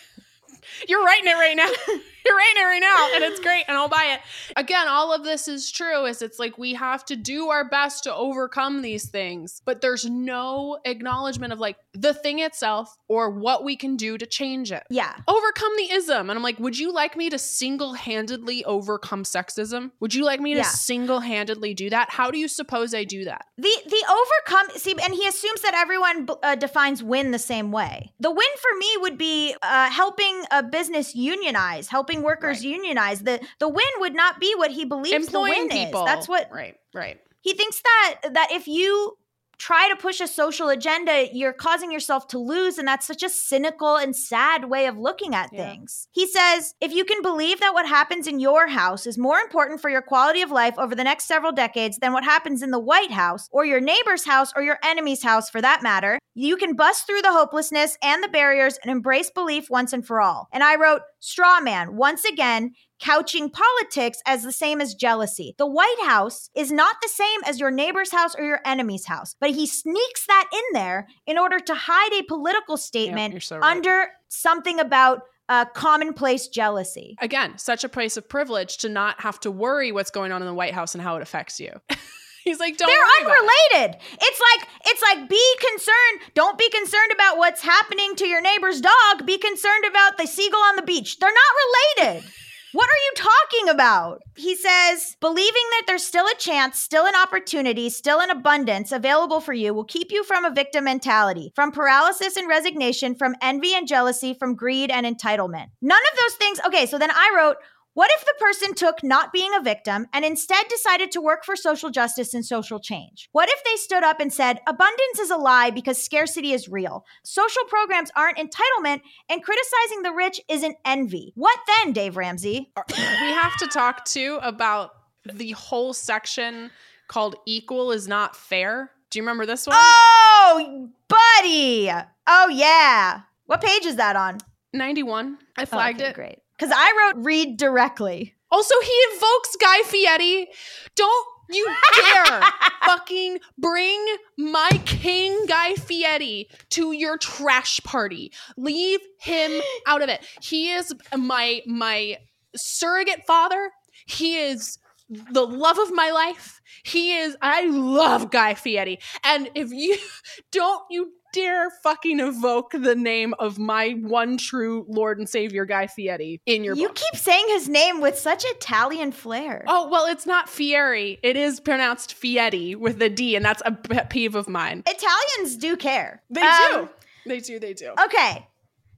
[0.88, 1.70] You're writing it right now.
[2.56, 4.20] It right now, and it's great, and I'll buy it.
[4.56, 6.04] Again, all of this is true.
[6.04, 10.04] Is it's like we have to do our best to overcome these things, but there's
[10.08, 14.84] no acknowledgement of like the thing itself or what we can do to change it.
[14.88, 15.16] yeah.
[15.26, 19.90] Overcome the ism, and I'm like, would you like me to single-handedly overcome sexism?
[20.00, 20.64] Would you like me to Yeah.
[20.64, 22.10] single-handedly do that?
[22.10, 23.46] How do you suppose I do that?
[23.56, 28.12] The the overcome see, and he assumes that everyone uh, defines win the same way.
[28.20, 32.64] The win for me would be uh, helping a business unionize, helping workers Right.
[32.76, 33.20] unionize.
[33.20, 36.02] The the win would not be what he believes the Employing win people.
[36.04, 36.06] is.
[36.06, 36.76] That's what Right.
[36.94, 37.20] Right.
[37.40, 39.16] he thinks that that if you
[39.56, 42.76] try to push a social agenda, you're causing yourself to lose.
[42.76, 45.70] And that's such a cynical and sad way of looking at Yeah.
[45.70, 46.08] things.
[46.10, 49.80] He says, if you can believe that what happens in your house is more important
[49.80, 52.80] for your quality of life over the next several decades than what happens in the
[52.80, 56.74] White House or your neighbor's house or your enemy's house for that matter, you can
[56.74, 60.48] bust through the hopelessness and the barriers and embrace belief once and for all.
[60.52, 65.54] And I wrote, straw man, once again, couching politics as the same as jealousy.
[65.56, 69.34] The White House is not the same as your neighbor's house or your enemy's house,
[69.40, 73.56] but he sneaks that in there in order to hide a political statement you're so
[73.56, 73.74] right.
[73.74, 77.16] under something about uh, commonplace jealousy.
[77.20, 80.46] again, such a place of privilege to not have to worry what's going on in
[80.46, 81.70] the White House and how it affects you.
[82.44, 83.48] He's like, don't They're about it.
[83.72, 84.00] unrelated.
[84.20, 86.32] It's like it's like be concerned.
[86.34, 89.24] Don't be concerned about what's happening to your neighbor's dog.
[89.26, 91.18] Be concerned about the seagull on the beach.
[91.18, 92.30] They're not related.
[92.72, 94.20] What are you talking about?
[94.36, 99.40] He says, believing that there's still a chance, still an opportunity, still an abundance available
[99.40, 103.74] for you will keep you from a victim mentality, from paralysis and resignation, from envy
[103.76, 105.66] and jealousy, from greed and entitlement.
[105.80, 106.60] None of those things.
[106.66, 107.58] Okay, so then I wrote,
[107.94, 111.54] what if the person took not being a victim and instead decided to work for
[111.54, 113.28] social justice and social change?
[113.30, 117.04] What if they stood up and said, abundance is a lie because scarcity is real?
[117.22, 121.32] Social programs aren't entitlement and criticizing the rich isn't envy.
[121.36, 122.72] What then, Dave Ramsey?
[122.98, 124.90] we have to talk too about
[125.32, 126.72] the whole section
[127.06, 128.90] called equal is not fair.
[129.10, 129.76] Do you remember this one?
[129.78, 131.92] Oh, buddy.
[132.26, 133.20] Oh, yeah.
[133.46, 134.38] What page is that on?
[134.72, 135.38] 91.
[135.56, 136.14] I oh, flagged Okay, it.
[136.14, 136.38] Great.
[136.56, 138.34] Because I wrote read directly.
[138.50, 140.48] Also, he invokes Guy Fieri.
[140.94, 142.42] Don't you dare
[142.84, 144.04] fucking bring
[144.38, 148.32] my king Guy Fieri to your trash party.
[148.56, 150.24] Leave him out of it.
[150.40, 152.18] He is my my
[152.56, 153.70] surrogate father.
[154.06, 154.78] He is
[155.08, 156.60] the love of my life.
[156.82, 158.98] He is I love Guy Fieri.
[159.24, 159.98] And if you
[160.52, 165.88] don't you dare fucking evoke the name of my one true Lord and Savior Guy
[165.88, 166.96] Fieri in your You book.
[166.96, 169.64] keep saying his name with such Italian flair.
[169.66, 171.18] Oh, well, it's not Fieri.
[171.22, 174.84] It is pronounced Fieri with a D, and that's a pet peeve of mine.
[174.86, 176.22] Italians do care.
[176.30, 176.88] They Um, do.
[177.26, 177.58] They do.
[177.58, 177.92] They do.
[178.04, 178.46] Okay.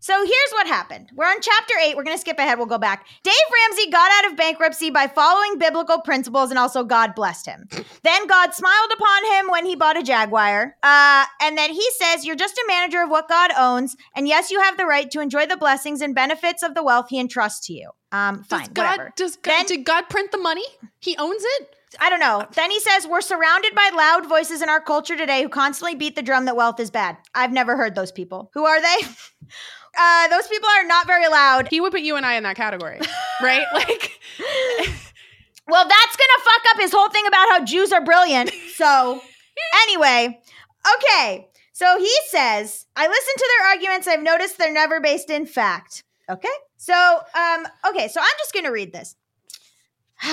[0.07, 1.11] So here's what happened.
[1.17, 1.97] We're on chapter eight.
[1.97, 2.59] We're going to skip ahead.
[2.59, 3.09] We'll go back.
[3.25, 7.67] Dave Ramsey got out of bankruptcy by following biblical principles and also God blessed him.
[8.05, 10.77] then God smiled upon him when he bought a Jaguar.
[10.81, 13.97] Uh, and then he says, You're just a manager of what God owns.
[14.15, 17.07] And yes, you have the right to enjoy the blessings and benefits of the wealth
[17.09, 17.91] he entrusts to you.
[18.13, 19.13] Um, Does fine, God, whatever.
[19.17, 20.67] does God, Then- did God print the money?
[21.01, 21.75] He owns it?
[21.99, 22.47] I don't know.
[22.55, 26.15] Then he says, We're surrounded by loud voices in our culture today who constantly beat
[26.15, 27.17] the drum that wealth is bad.
[27.35, 28.53] I've never heard those people.
[28.55, 28.99] Who are they?
[29.99, 31.69] uh, those people are not very loud.
[31.69, 33.01] He would put you and I in that category,
[33.43, 33.65] right?
[33.73, 34.13] Like,
[35.69, 38.53] Well, that's gonna fuck up his whole thing about how Jews are brilliant.
[38.75, 39.21] So,
[39.83, 40.41] anyway,
[40.97, 41.49] okay.
[41.73, 44.07] So he says, I listen to their arguments.
[44.07, 46.05] I've noticed they're never based in fact.
[46.31, 46.49] Okay.
[46.77, 46.95] So,
[47.35, 48.09] um, okay.
[48.09, 49.17] So I'm just gonna read this.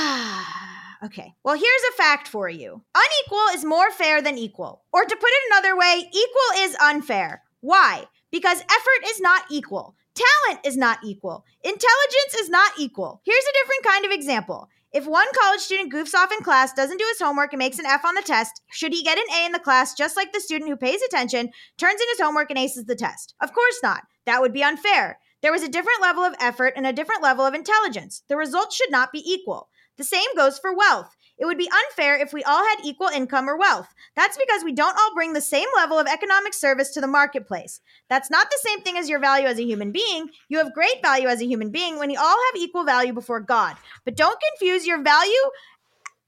[1.03, 1.33] okay.
[1.43, 2.83] Well, here's a fact for you.
[2.95, 4.83] Unequal is more fair than equal.
[4.93, 7.41] Or to put it another way, equal is unfair.
[7.61, 8.05] Why?
[8.33, 9.95] Because effort is not equal.
[10.15, 11.45] Talent is not equal.
[11.63, 13.21] Intelligence is not equal.
[13.23, 14.69] Here's a different kind of example.
[14.91, 17.85] If one college student goofs off in class, doesn't do his homework, and makes an
[17.85, 20.39] F on the test, should he get an A in the class just like the
[20.39, 23.35] student who pays attention, turns in his homework, and aces the test?
[23.39, 24.01] Of course not.
[24.25, 25.19] That would be unfair.
[25.43, 28.23] There was a different level of effort and a different level of intelligence.
[28.29, 29.69] The results should not be equal.
[29.97, 31.15] The same goes for wealth.
[31.37, 33.87] It would be unfair if we all had equal income or wealth.
[34.15, 37.81] That's because we don't all bring the same level of economic service to the marketplace.
[38.09, 40.29] That's not the same thing as your value as a human being.
[40.49, 43.39] You have great value as a human being when you all have equal value before
[43.39, 43.75] God.
[44.05, 45.31] But don't confuse your value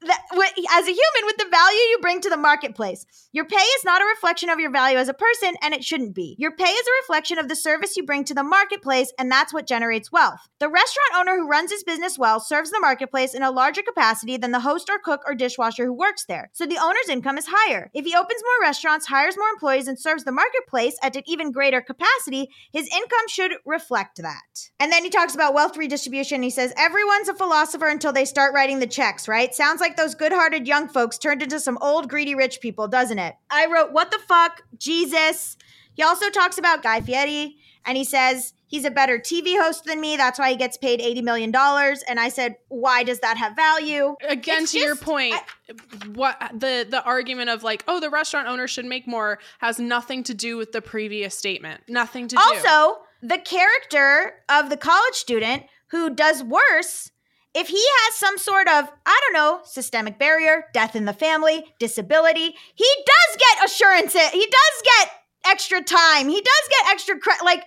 [0.03, 3.05] as a human with the value you bring to the marketplace.
[3.31, 6.15] Your pay is not a reflection of your value as a person, and it shouldn't
[6.15, 6.35] be.
[6.37, 9.53] Your pay is a reflection of the service you bring to the marketplace, and that's
[9.53, 10.47] what generates wealth.
[10.59, 14.37] The restaurant owner who runs his business well serves the marketplace in a larger capacity
[14.37, 16.49] than the host or cook or dishwasher who works there.
[16.53, 17.89] So the owner's income is higher.
[17.93, 21.51] If he opens more restaurants, hires more employees, and serves the marketplace at an even
[21.51, 24.69] greater capacity, his income should reflect that.
[24.79, 26.43] And then he talks about wealth redistribution.
[26.43, 29.53] He says, Everyone's a philosopher until they start writing the checks, right?
[29.53, 33.19] Sounds like those good hearted young folks turned into some old greedy rich people, doesn't
[33.19, 33.35] it?
[33.49, 34.61] I wrote, What the fuck?
[34.77, 35.57] Jesus.
[35.93, 37.55] He also talks about Guy Fieri
[37.85, 40.17] and he says he's a better TV host than me.
[40.17, 41.55] That's why he gets paid $80 million.
[41.55, 44.15] And I said, Why does that have value?
[44.27, 45.73] Again, It's to your point, I-
[46.13, 50.23] what the the argument of like, oh, the restaurant owner should make more has nothing
[50.23, 51.81] to do with the previous statement.
[51.87, 52.41] Nothing to do.
[52.41, 57.11] Also, the character of the college student who does worse,
[57.55, 61.63] if he has some sort of, I don't know, systemic barrier, death in the family,
[61.79, 64.13] disability, he does get assurance.
[64.13, 65.11] He does get
[65.47, 66.29] extra time.
[66.29, 67.43] He does get extra credit.
[67.43, 67.63] Like,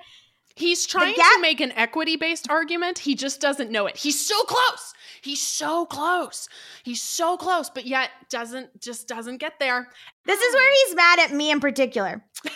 [0.59, 2.99] He's trying gap- to make an equity based argument.
[2.99, 3.97] He just doesn't know it.
[3.97, 4.93] He's so close.
[5.23, 6.49] He's so close.
[6.83, 9.89] He's so close, but yet doesn't just doesn't get there.
[10.25, 12.25] This is where he's mad at me in particular.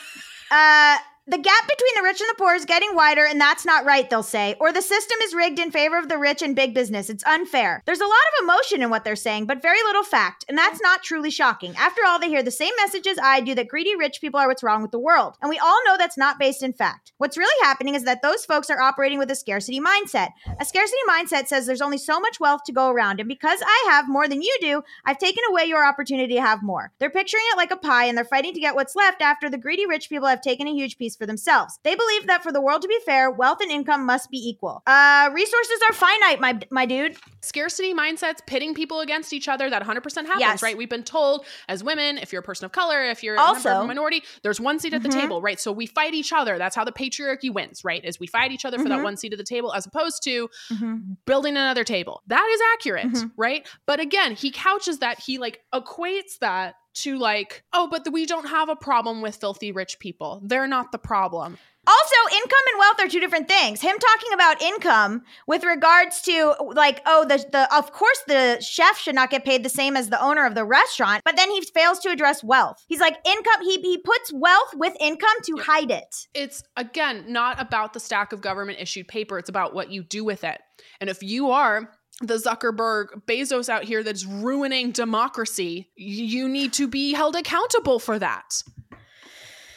[0.55, 3.85] Uh, the gap between the rich and the poor is getting wider, and that's not
[3.85, 4.57] right, they'll say.
[4.59, 7.09] Or the system is rigged in favor of the rich and big business.
[7.09, 7.81] It's unfair.
[7.87, 10.81] There's a lot of emotion in what they're saying, but very little fact, and that's
[10.81, 11.77] not truly shocking.
[11.77, 14.65] After all, they hear the same messages I do that greedy rich people are what's
[14.65, 15.37] wrong with the world.
[15.41, 17.13] And we all know that's not based in fact.
[17.19, 20.31] What's really happening is that those folks are operating with a scarcity mindset.
[20.59, 23.89] A scarcity mindset says there's only so much wealth to go around, and because I
[23.91, 26.91] have more than you do, I've taken away your opportunity to have more.
[26.99, 29.57] They're picturing it like a pie, and they're fighting to get what's left after the
[29.57, 31.79] greedy rich people have taken a huge piece for themselves.
[31.85, 34.83] They believe that for the world to be fair, wealth and income must be equal.
[34.87, 37.17] Uh, resources are finite, my my dude.
[37.41, 39.69] Scarcity mindsets pitting people against each other.
[39.69, 40.63] That 100% happens, Yes.
[40.63, 40.77] right?
[40.77, 43.59] We've been told as women, if you're a person of color, if you're a member
[43.59, 45.21] of Also- a minority, there's one seat at the mm-hmm.
[45.21, 45.59] table, right?
[45.59, 46.59] So we fight each other.
[46.59, 48.05] That's how the patriarchy wins, right?
[48.05, 49.05] Is we fight each other for that mm-hmm.
[49.05, 51.15] one seat at the table as opposed to mm-hmm.
[51.27, 52.23] building another table.
[52.29, 53.67] That is accurate, right?
[53.87, 58.49] But again, he couches that, he like equates that to like, oh, but we don't
[58.49, 60.41] have a problem with filthy rich people.
[60.45, 61.59] They're not the problem.
[61.85, 63.81] Also, income and wealth are two different things.
[63.81, 68.97] Him talking about income with regards to like, oh, the the of course the chef
[68.99, 71.61] should not get paid the same as the owner of the restaurant, but then he
[71.75, 72.85] fails to address wealth.
[72.87, 73.63] He's like income.
[73.63, 76.29] He he puts wealth with income to hide it.
[76.35, 80.25] it's again not about the stack of government issued paper it's about what you do
[80.25, 80.61] with it
[81.01, 81.91] and if you are
[82.21, 85.89] the zuckerberg bezos out here that's ruining democracy.
[85.97, 88.63] You need to be held accountable for that.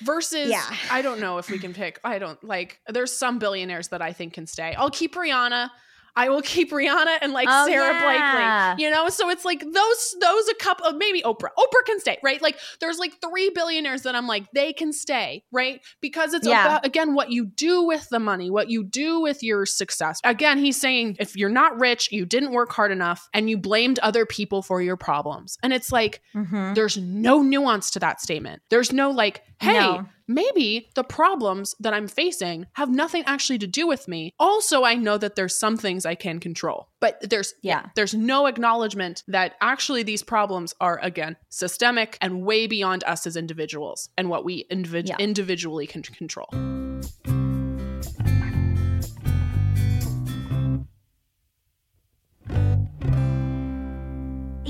[0.03, 0.63] Versus Yeah.
[0.91, 4.11] i don't know if we can pick i don't like there's some billionaires that i
[4.11, 4.75] think can stay.
[4.75, 5.69] I'll keep rihanna
[6.15, 8.71] I will keep Rihanna and like Oh, Sara yeah.
[8.75, 9.09] Blakely, you know.
[9.09, 11.49] So it's like those, those a couple of maybe Oprah.
[11.57, 12.41] Oprah can stay, right?
[12.41, 15.81] Like there's like three billionaires that I'm like they can stay, right?
[16.01, 16.65] Because it's Yeah.
[16.65, 20.19] about again what you do with the money, what you do with your success.
[20.23, 23.99] Again, he's saying if you're not rich, you didn't work hard enough, and you blamed
[23.99, 26.73] other people for your problems, and it's like Mm-hmm.
[26.73, 28.61] there's no nuance to that statement.
[28.69, 30.05] There's no like, hey, No.
[30.27, 34.33] Maybe the problems that I'm facing have nothing actually to do with me.
[34.39, 36.89] Also, I know that there's some things I can control.
[36.99, 37.87] But there's Yeah.
[37.95, 43.35] there's no acknowledgement that actually these problems are again systemic and way beyond us as
[43.35, 45.15] individuals and what we Yeah.
[45.19, 46.49] individually can control.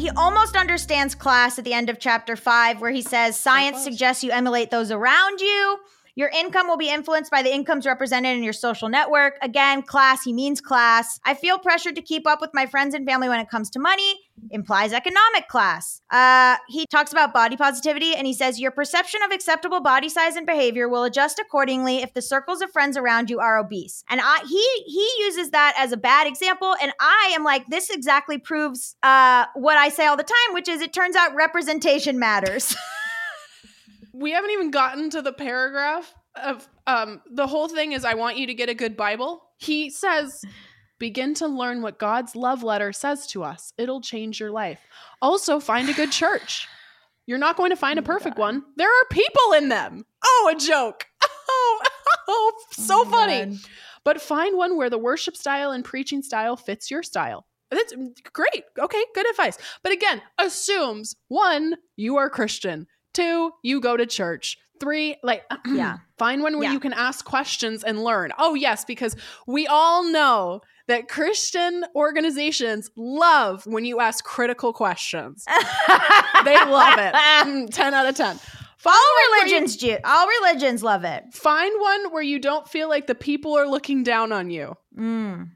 [0.06, 4.24] He almost understands class at the end of chapter five, where he says science suggests
[4.24, 5.80] you emulate those around you.
[6.16, 9.38] Your income will be influenced by the incomes represented in your social network.
[9.41, 11.20] Again, class, he means class.
[11.26, 13.80] I feel pressured to keep up with my friends and family when it comes to
[13.80, 14.20] money
[14.51, 16.01] implies economic class.
[16.09, 20.36] Uh, he talks about body positivity and he says your perception of acceptable body size
[20.36, 24.03] and behavior will adjust accordingly if the circles of friends around you are obese.
[24.09, 27.89] And I, he he uses that as a bad example, and I am like, this
[27.89, 32.20] exactly proves uh, what I say all the time, which is it turns out representation
[32.20, 32.76] matters.
[34.20, 38.38] we haven't even gotten to the paragraph of um the whole thing is I want
[38.38, 39.41] you to get a good Bible.
[39.57, 40.41] He says
[40.99, 43.74] begin to learn what God's love letter says to us.
[43.78, 44.80] It'll change your life.
[45.22, 46.68] Also find a good church.
[47.28, 48.63] You're not going to find a perfect one.
[48.78, 50.05] There are people in them.
[50.24, 51.05] Oh, a joke.
[51.47, 51.82] Oh,
[52.28, 53.45] oh so Oh, funny.
[53.45, 53.57] God.
[54.03, 57.45] But find one where the worship style and preaching style fits your style.
[57.70, 57.93] That's
[58.34, 58.63] great.
[58.80, 59.57] Okay, good advice.
[59.84, 62.88] But again, assumes one, you are Christian.
[63.16, 64.57] Two, you go to church.
[64.80, 65.97] Three, like, Yeah.
[66.18, 66.74] find one where Yeah.
[66.74, 68.32] you can ask questions and learn.
[68.38, 69.16] Oh, yes, because
[69.47, 75.45] we all know that Christian organizations love when you ask critical questions.
[76.45, 77.13] they love it.
[77.16, 78.38] Mm, 10 out of 10.
[78.78, 79.97] Find all you- religions, do.
[80.03, 81.24] All religions love it.
[81.34, 85.49] Find one where you don't feel like the people are looking down on you Mm.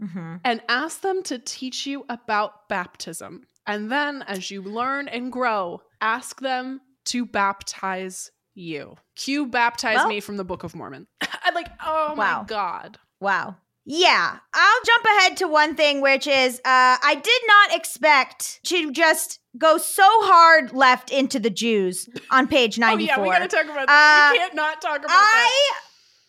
[0.00, 3.42] hmm and ask them to teach you about baptism.
[3.66, 8.96] And then, as you learn and grow, ask them to baptize you.
[9.16, 11.06] Cue baptize Well- me from the Book of Mormon.
[11.44, 12.40] I'm like, oh Wow.
[12.40, 12.98] my God.
[13.20, 13.56] Wow.
[13.86, 18.90] Yeah, I'll jump ahead to one thing, which is uh, I did not expect to
[18.92, 23.06] just go so hard left into the Jews on page Oh, 94.
[23.16, 24.30] yeah, we gotta talk about that.
[24.32, 25.50] we Uh, can't not talk about that.
[25.50, 25.72] I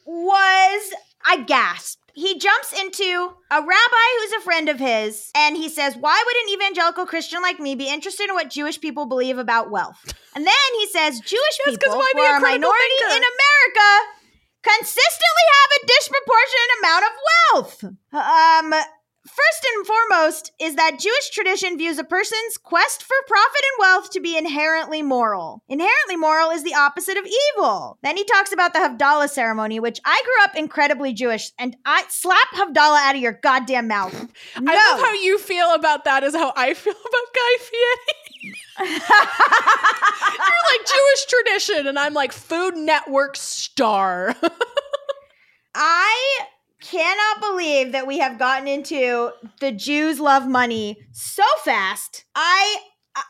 [0.05, 0.93] was,
[1.25, 2.01] I gasped.
[2.13, 6.35] He jumps into a rabbi who's a friend of his, and he says, Why would
[6.37, 9.99] an evangelical Christian like me be interested in what Jewish people believe about wealth?
[10.33, 13.17] And then he says, Jewish 'cause people who are a minority thinker?
[13.17, 14.11] in America
[14.63, 17.11] consistently have a disproportionate amount of
[17.53, 17.83] wealth.
[18.13, 18.73] Um,
[19.25, 24.11] first and foremost is that Jewish tradition views a person's quest for profit and wealth
[24.11, 25.63] to be inherently moral.
[25.67, 27.97] Inherently moral is the opposite of evil.
[28.03, 32.03] Then he talks about the Havdalah ceremony, which I grew up incredibly Jewish, and I
[32.09, 34.13] slap Havdalah out of your goddamn mouth.
[34.59, 34.71] No.
[34.71, 38.15] I love how you feel about that is how I feel about Guy Fieri.
[38.79, 38.89] You're
[40.71, 44.35] like Jewish tradition, and I'm like Food Network star.
[45.75, 46.47] I
[46.89, 52.25] cannot believe that we have gotten into the Jews love money so fast.
[52.35, 52.77] I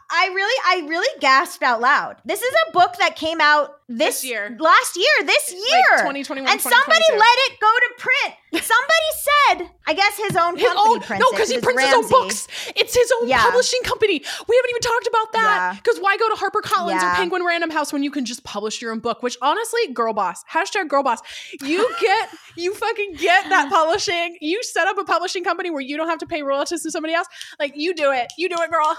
[0.10, 2.18] I- really I really gasped out loud.
[2.26, 4.56] This is a book that came out this, This year.
[4.60, 5.98] last year, this Like year.
[6.00, 8.64] 2021, and somebody let it go to print.
[8.64, 9.10] Somebody
[9.68, 12.08] said, I guess his own His company own, prints no, because he prints his own
[12.10, 12.48] books.
[12.76, 13.44] It's his own Yeah.
[13.44, 14.24] publishing company.
[14.48, 15.58] We haven't even talked about that.
[15.74, 15.74] Yeah.
[15.76, 18.92] Because why go to HarperCollins or Penguin Random House when you can just publish your
[18.92, 19.22] own book?
[19.22, 21.20] Which honestly, girl boss, hashtag girl boss.
[21.62, 24.38] You get, you fucking get that publishing.
[24.42, 27.14] You set up a publishing company where you don't have to pay royalties to somebody
[27.14, 27.28] else.
[27.60, 28.34] Like you do it.
[28.38, 28.98] You do it, girl.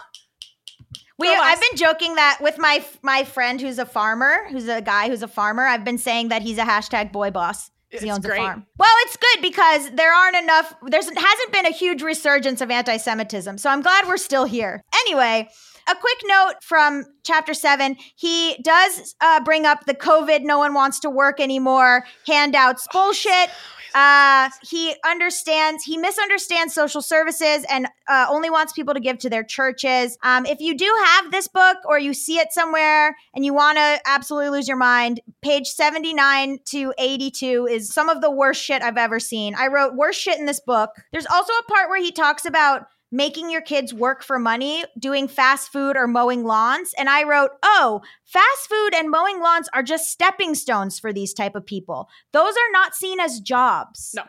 [1.19, 5.09] We, I've been joking that with my my friend who's a farmer, who's a guy
[5.09, 5.65] who's a farmer.
[5.65, 7.71] I've been saying that he's a hashtag boy boss.
[7.91, 8.39] He owns great.
[8.39, 8.67] a farm.
[8.79, 10.75] Well, it's good because there aren't enough.
[10.87, 14.83] There's hasn't been a huge resurgence of anti-Semitism, so I'm glad we're still here.
[15.07, 15.49] Anyway,
[15.89, 17.97] a quick note from chapter seven.
[18.17, 20.43] He does uh, bring up the COVID.
[20.43, 22.05] No one wants to work anymore.
[22.27, 23.51] Handouts bullshit.
[23.97, 29.31] Uh, he understands, he misunderstands social services and uh, only wants people to give to
[29.31, 30.19] their churches.
[30.23, 33.79] Um, if you do have this book or you see it somewhere and you want
[33.79, 38.83] to absolutely lose your mind, page 79 to 82 is some of the worst shit
[38.83, 39.55] I've ever seen.
[39.55, 40.91] I wrote worst shit in this book.
[41.11, 45.29] There's also a part where he talks about making your kids work for money, doing
[45.29, 46.93] fast food or mowing lawns.
[46.99, 51.33] And I wrote, oh, fast food and mowing lawns are just stepping stones for these
[51.33, 52.09] type of people.
[52.33, 54.13] Those are not seen as jobs.
[54.17, 54.25] No.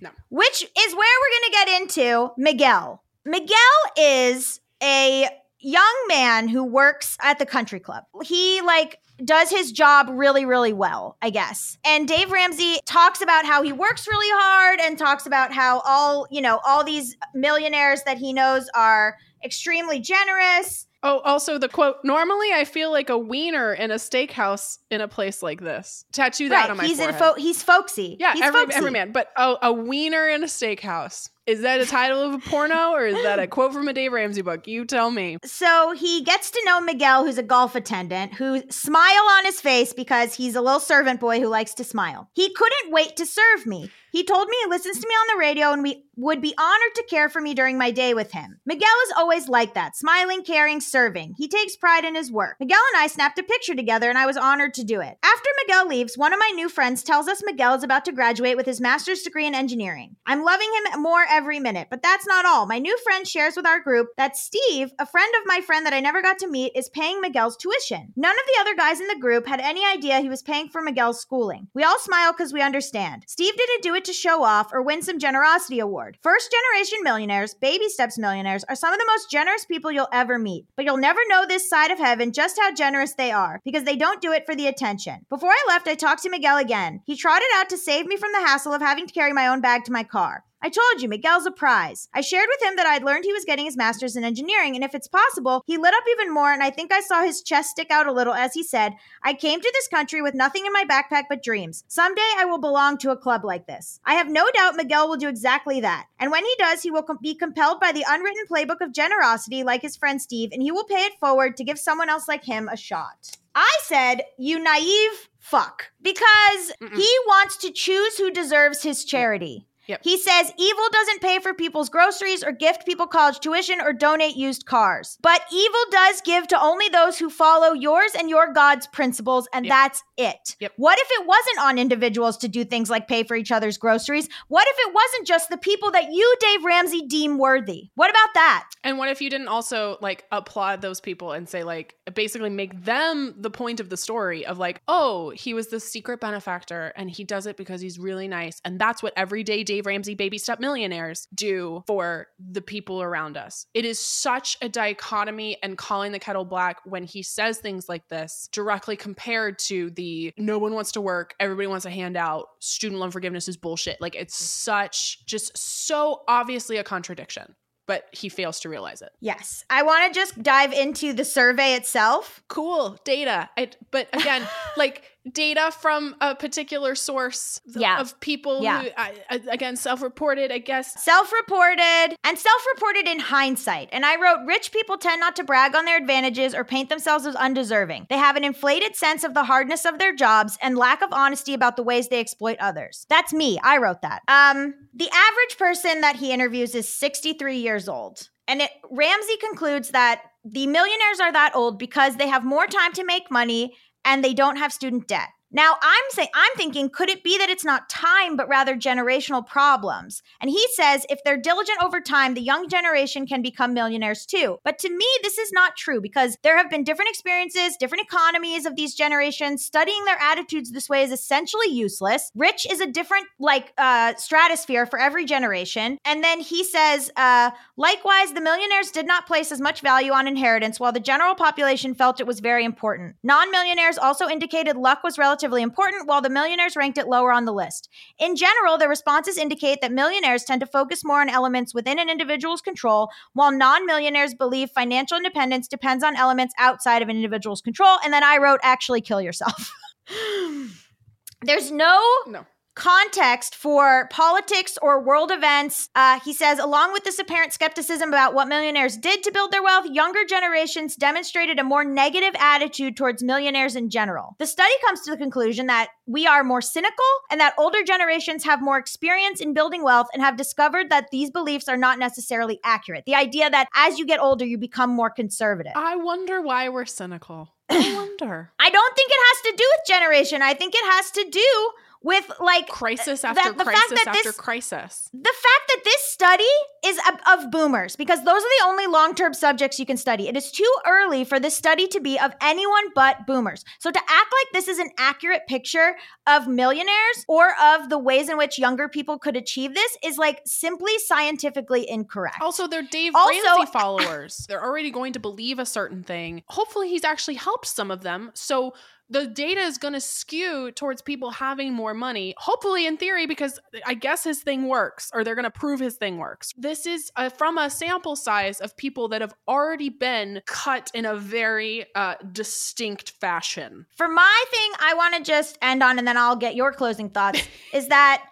[0.00, 0.10] No.
[0.30, 3.02] Which is where we're going to get into Miguel.
[3.24, 3.56] Miguel
[3.96, 5.28] is a
[5.60, 8.04] young man who works at the country club.
[8.24, 11.78] He like does his job really really well, I guess.
[11.84, 16.26] And Dave Ramsey talks about how he works really hard and talks about how all,
[16.30, 20.86] you know, all these millionaires that he knows are extremely generous.
[21.04, 25.08] Oh, also the quote, normally I feel like a wiener in a steakhouse in a
[25.08, 26.04] place like this.
[26.12, 27.14] Tattoo that on my he's forehead.
[27.14, 28.16] in fo- he's folksy.
[28.20, 28.76] yeah, he's every, folksy.
[28.76, 29.10] every man.
[29.10, 31.28] But oh, a wiener in a steakhouse.
[31.44, 34.12] Is that a title of a porno or is that a quote from a Dave
[34.12, 34.68] Ramsey book?
[34.68, 35.38] You tell me.
[35.44, 39.92] So he gets to know Miguel, who's a golf attendant, who smile on his face
[39.92, 42.28] because he's a little servant boy who likes to smile.
[42.32, 43.90] He couldn't wait to serve me.
[44.12, 46.94] He told me he listens to me on the radio and we would be honored
[46.94, 48.60] to care for me during my day with him.
[48.66, 51.34] Miguel is always like that, smiling, caring, serving.
[51.38, 52.56] He takes pride in his work.
[52.60, 55.16] Miguel and I snapped a picture together and I was honored to do it.
[55.22, 58.56] After Miguel leaves, one of my new friends tells us Miguel is about to graduate
[58.56, 60.16] with his master's degree in engineering.
[60.26, 62.66] I'm loving him more every minute, but that's not all.
[62.66, 65.94] My new friend shares with our group that Steve, a friend of my friend that
[65.94, 68.12] I never got to meet, is paying Miguel's tuition.
[68.16, 70.82] None of the other guys in the group had any idea he was paying for
[70.82, 71.68] Miguel's schooling.
[71.72, 73.24] We all smile because we understand.
[73.26, 76.18] Steve didn't do it to show off or win some generosity award.
[76.22, 80.38] First generation millionaires, baby steps millionaires, are some of the most generous people you'll ever
[80.38, 80.66] meet.
[80.76, 83.96] But you'll never know this side of heaven just how generous they are because they
[83.96, 85.26] don't do it for the attention.
[85.28, 87.00] Before I left, I talked to Miguel again.
[87.04, 89.60] He trotted out to save me from the hassle of having to carry my own
[89.60, 90.44] bag to my car.
[90.62, 92.08] I told you, Miguel's a prize.
[92.14, 94.84] I shared with him that I'd learned he was getting his master's in engineering, and
[94.84, 97.70] if it's possible, he lit up even more, and I think I saw his chest
[97.70, 98.94] stick out a little as he said,
[99.24, 101.82] I came to this country with nothing in my backpack but dreams.
[101.88, 103.98] Someday I will belong to a club like this.
[104.04, 106.06] I have no doubt Miguel will do exactly that.
[106.20, 109.64] And when he does, he will com- be compelled by the unwritten playbook of generosity,
[109.64, 112.44] like his friend Steve, and he will pay it forward to give someone else like
[112.44, 113.36] him a shot.
[113.54, 115.90] I said, You naive fuck.
[116.00, 119.66] Because he wants to choose who deserves his charity.
[119.92, 120.00] Yep.
[120.04, 124.36] He says evil doesn't pay for people's groceries or gift people college tuition or donate
[124.36, 125.18] used cars.
[125.20, 129.66] But evil does give to only those who follow yours and your God's principles, and
[129.66, 129.70] Yep.
[129.70, 130.56] that's it.
[130.60, 130.72] Yep.
[130.76, 134.30] What if it wasn't on individuals to do things like pay for each other's groceries?
[134.48, 137.90] What if it wasn't just the people that you, Dave Ramsey, deem worthy?
[137.94, 138.70] What about that?
[138.82, 142.82] And what if you didn't also like applaud those people and say like basically make
[142.82, 147.10] them the point of the story of like, oh, he was the secret benefactor and
[147.10, 148.58] he does it because he's really nice.
[148.64, 153.66] And that's what everyday Dave Ramsey baby step millionaires do for the people around us.
[153.74, 158.08] It is such a dichotomy and calling the kettle black when he says things like
[158.08, 163.00] this directly compared to the no one wants to work, everybody wants a handout, student
[163.00, 164.00] loan forgiveness is bullshit.
[164.00, 164.46] Like it's mm.
[164.46, 167.54] such just so obviously a contradiction
[167.86, 169.10] but he fails to realize it.
[169.20, 169.64] Yes.
[169.68, 172.42] I want to just dive into the survey itself.
[172.48, 178.00] Cool data, I, but again, like data from a particular source Yeah.
[178.00, 178.82] of people Yeah.
[179.30, 181.02] who, again, self-reported, I guess.
[181.02, 183.88] Self reported and self reported in hindsight.
[183.92, 187.24] And I wrote rich people tend not to brag on their advantages or paint themselves
[187.26, 188.06] as undeserving.
[188.10, 191.54] They have an inflated sense of the hardness of their jobs and lack of honesty
[191.54, 193.06] about the ways they exploit others.
[193.08, 193.60] That's me.
[193.62, 194.22] I wrote that.
[194.28, 198.28] Um, the average person that he interviews is 63 years old.
[198.48, 202.92] And it, Ramsey concludes that the millionaires are that old because they have more time
[202.94, 205.28] to make money and they don't have student debt.
[205.52, 209.46] Now I'm saying I'm thinking could it be that it's not time but rather generational
[209.46, 210.22] problems?
[210.40, 214.58] And he says if they're diligent over time the young generation can become millionaires too.
[214.64, 218.64] But to me this is not true because there have been different experiences, different economies
[218.64, 219.64] of these generations.
[219.64, 222.30] Studying their attitudes this way is essentially useless.
[222.34, 225.98] Rich is a different like uh stratosphere for every generation.
[226.04, 230.26] And then he says uh likewise the millionaires did not place as much value on
[230.26, 233.16] inheritance while the general population felt it was very important.
[233.22, 237.52] Non-millionaires also indicated luck was relatively important while the millionaires ranked it lower on the
[237.52, 237.88] list.
[238.18, 242.08] In general, the responses indicate that millionaires tend to focus more on elements within an
[242.08, 247.60] individual's control, while non millionaires believe financial independence depends on elements outside of an individual's
[247.60, 247.98] control.
[248.04, 249.72] And then I wrote, actually kill yourself.
[251.42, 252.46] There's no No.
[252.74, 255.88] Context for politics or world events.
[255.94, 259.62] Uh, he says, along with this apparent skepticism about what millionaires did to build their
[259.62, 264.36] wealth, younger generations demonstrated a more negative attitude towards millionaires in general.
[264.38, 268.44] The study comes to the conclusion that we are more cynical and that older generations
[268.44, 272.58] have more experience in building wealth and have discovered that these beliefs are not necessarily
[272.64, 273.04] accurate.
[273.06, 275.72] The idea that as you get older, you become more conservative.
[275.76, 277.52] I wonder why we're cynical.
[277.70, 278.50] I wonder.
[278.58, 280.42] I don't think it has to do with generation.
[280.42, 281.70] I think it has to do
[282.02, 285.08] with like Crisis after crisis that after this- crisis.
[285.12, 286.44] the fact that this study
[286.84, 290.36] is of, of boomers because those are the only long-term subjects you can study it
[290.36, 294.10] is too early for this study to be of anyone but boomers so to act
[294.10, 295.94] like this is an accurate picture
[296.26, 300.40] of millionaires or of the ways in which younger people could achieve this is like
[300.44, 304.44] simply scientifically incorrect Also, they're Dave Also- Ramsey followers.
[304.48, 306.42] They're already going to believe a certain thing.
[306.48, 308.30] Hopefully, he's actually helped some of them.
[308.34, 308.74] So
[309.12, 312.34] the data is going to skew towards people having more money.
[312.38, 315.96] Hopefully, in theory, because I guess his thing works, or they're going to prove his
[315.96, 316.52] thing works.
[316.56, 321.04] This is uh, from a sample size of people that have already been cut in
[321.04, 323.86] a very uh, distinct fashion.
[323.96, 327.08] for my thing i want to just end on and then i'll get your closing
[327.10, 328.24] thoughts is that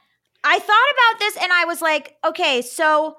[0.42, 3.16] I thought about this and I was like, okay, so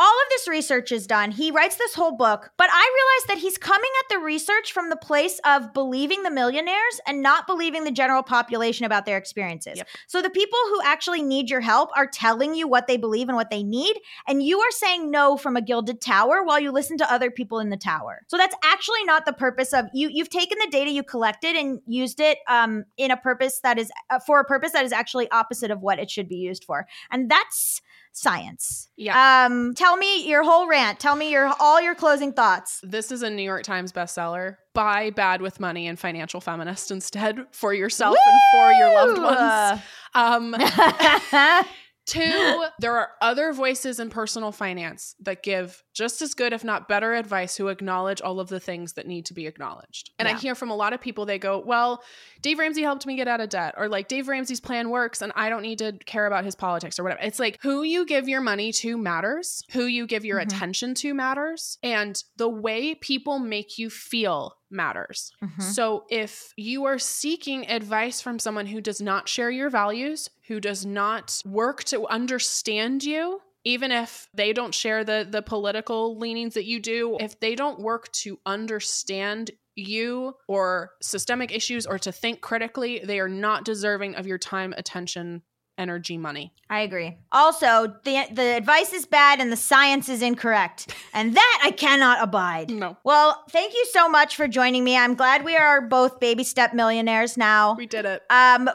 [0.00, 1.30] all of this research is done.
[1.30, 4.88] He writes this whole book, but I realized that he's coming at the research from
[4.88, 9.76] the place of believing the millionaires and not believing the general population about their experiences.
[9.76, 9.88] Yep.
[10.06, 13.36] So the people who actually need your help are telling you what they believe and
[13.36, 13.94] what they need,
[14.26, 17.58] and you are saying no from a gilded tower while you listen to other people
[17.58, 18.22] in the tower.
[18.28, 20.08] So that's actually not the purpose of you.
[20.10, 23.92] You've taken the data you collected and used it um, in a purpose that is
[24.08, 26.86] uh, for a purpose that is actually opposite of what it should be used for,
[27.10, 27.82] and that's
[28.12, 28.88] science.
[28.96, 29.46] Yeah.
[29.46, 30.98] Um, tell me your whole rant.
[30.98, 32.80] Tell me your all your closing thoughts.
[32.82, 34.56] This is a New York Times bestseller.
[34.74, 39.82] Buy Bad with Money and Financial Feminist instead for yourself and for your loved ones.
[40.12, 40.56] Um,
[42.10, 46.88] two, there are other voices in personal finance that give just as good, if not
[46.88, 50.10] better, advice who acknowledge all of the things that need to be acknowledged.
[50.18, 52.02] And I hear from a lot of people, they go, Well,
[52.42, 55.32] Dave Ramsey helped me get out of debt, or like Dave Ramsey's plan works and
[55.36, 57.20] I don't need to care about his politics or whatever.
[57.22, 60.42] It's like who you give your money to matters, who you give your Mhm.
[60.44, 65.32] attention to matters, and the way people make you feel matters.
[65.42, 65.62] Mhm.
[65.62, 70.60] So if you are seeking advice from someone who does not share your values, who
[70.60, 76.54] does not work to understand you, even if they don't share the the political leanings
[76.54, 82.12] that you do, if they don't work to understand you or systemic issues or to
[82.12, 85.42] think critically, they are not deserving of your time, attention,
[85.80, 86.52] energy, money.
[86.68, 87.16] I agree.
[87.32, 92.22] Also, the the advice is bad and the science is incorrect, and that I cannot
[92.22, 92.70] abide.
[92.70, 92.96] No.
[93.02, 94.96] Well, thank you so much for joining me.
[94.96, 97.74] I'm glad we are both baby step millionaires now.
[97.74, 98.22] We did it.
[98.30, 98.70] Um,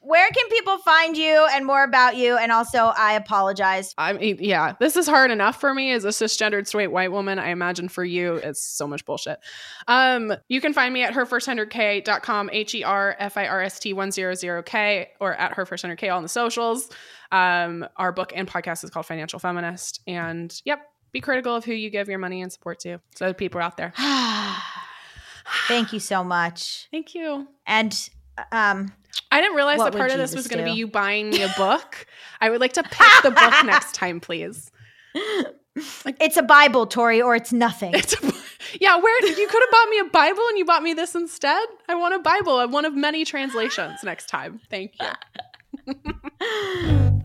[0.00, 2.36] where can people find you and more about you?
[2.36, 3.94] And also, I apologize.
[3.98, 7.38] I mean, yeah, this is hard enough for me as a cisgendered straight white woman.
[7.38, 9.40] I imagine for you, it's so much bullshit.
[9.88, 13.92] Um, you can find me at herfirst100k.com, H E R F I R S T
[13.92, 16.88] 100k, or at herfirst100k on the socials.
[17.32, 20.00] Um, our book and podcast is called Financial Feminist.
[20.06, 20.80] And yep,
[21.12, 22.98] be critical of who you give your money and support to.
[23.16, 23.92] So people are out there.
[25.66, 26.88] Thank you so much.
[26.90, 27.48] Thank you.
[27.66, 28.08] And
[28.52, 28.92] um,
[29.30, 31.42] I didn't realize that part of this Jesus was going to be you buying me
[31.42, 32.06] a book.
[32.40, 34.70] I would like to pick the book next time, please.
[35.14, 37.94] it's a Bible, Tori, or it's nothing.
[37.94, 38.32] It's a,
[38.80, 41.66] yeah, where you could have bought me a Bible and you bought me this instead.
[41.88, 44.60] I want a Bible, one of many translations next time.
[44.70, 44.94] Thank
[45.86, 45.94] you.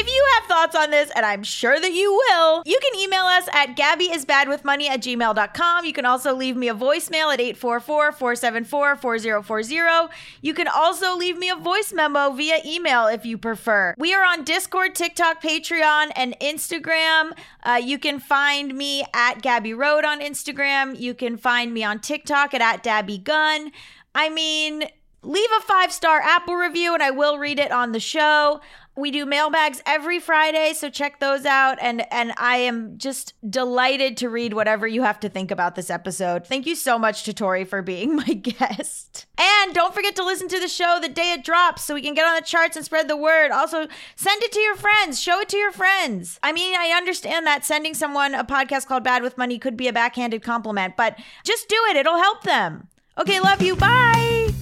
[0.00, 3.24] If you have thoughts on this, and I'm sure that you will, you can email
[3.24, 5.84] us at gabyisbadwithmoney at gmail.com.
[5.84, 10.08] You can also leave me a voicemail at 844-474-4040.
[10.40, 13.94] You can also leave me a voice memo via email if you prefer.
[13.98, 17.32] We are on Discord, TikTok, Patreon, and Instagram.
[17.62, 20.98] Uh, you can find me at Gabby Road on Instagram.
[20.98, 23.70] You can find me on TikTok at, at Dabby Gun.
[24.14, 24.84] I mean,
[25.22, 28.60] leave a five star Apple review and I will read it on the show.
[29.00, 31.78] We do mailbags every Friday, so check those out.
[31.80, 35.88] And and I am just delighted to read whatever you have to think about this
[35.88, 36.46] episode.
[36.46, 39.26] Thank you so much to Tori for being my guest.
[39.38, 42.14] And don't forget to listen to the show the day it drops so we can
[42.14, 43.50] get on the charts and spread the word.
[43.50, 43.86] Also,
[44.16, 46.38] send it to your friends, show it to your friends.
[46.42, 49.88] I mean, I understand that sending someone a podcast called Bad with Money could be
[49.88, 51.96] a backhanded compliment, but just do it.
[51.96, 52.88] It'll help them.
[53.16, 53.76] Okay, love you.
[53.76, 54.52] Bye.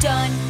[0.00, 0.49] Done.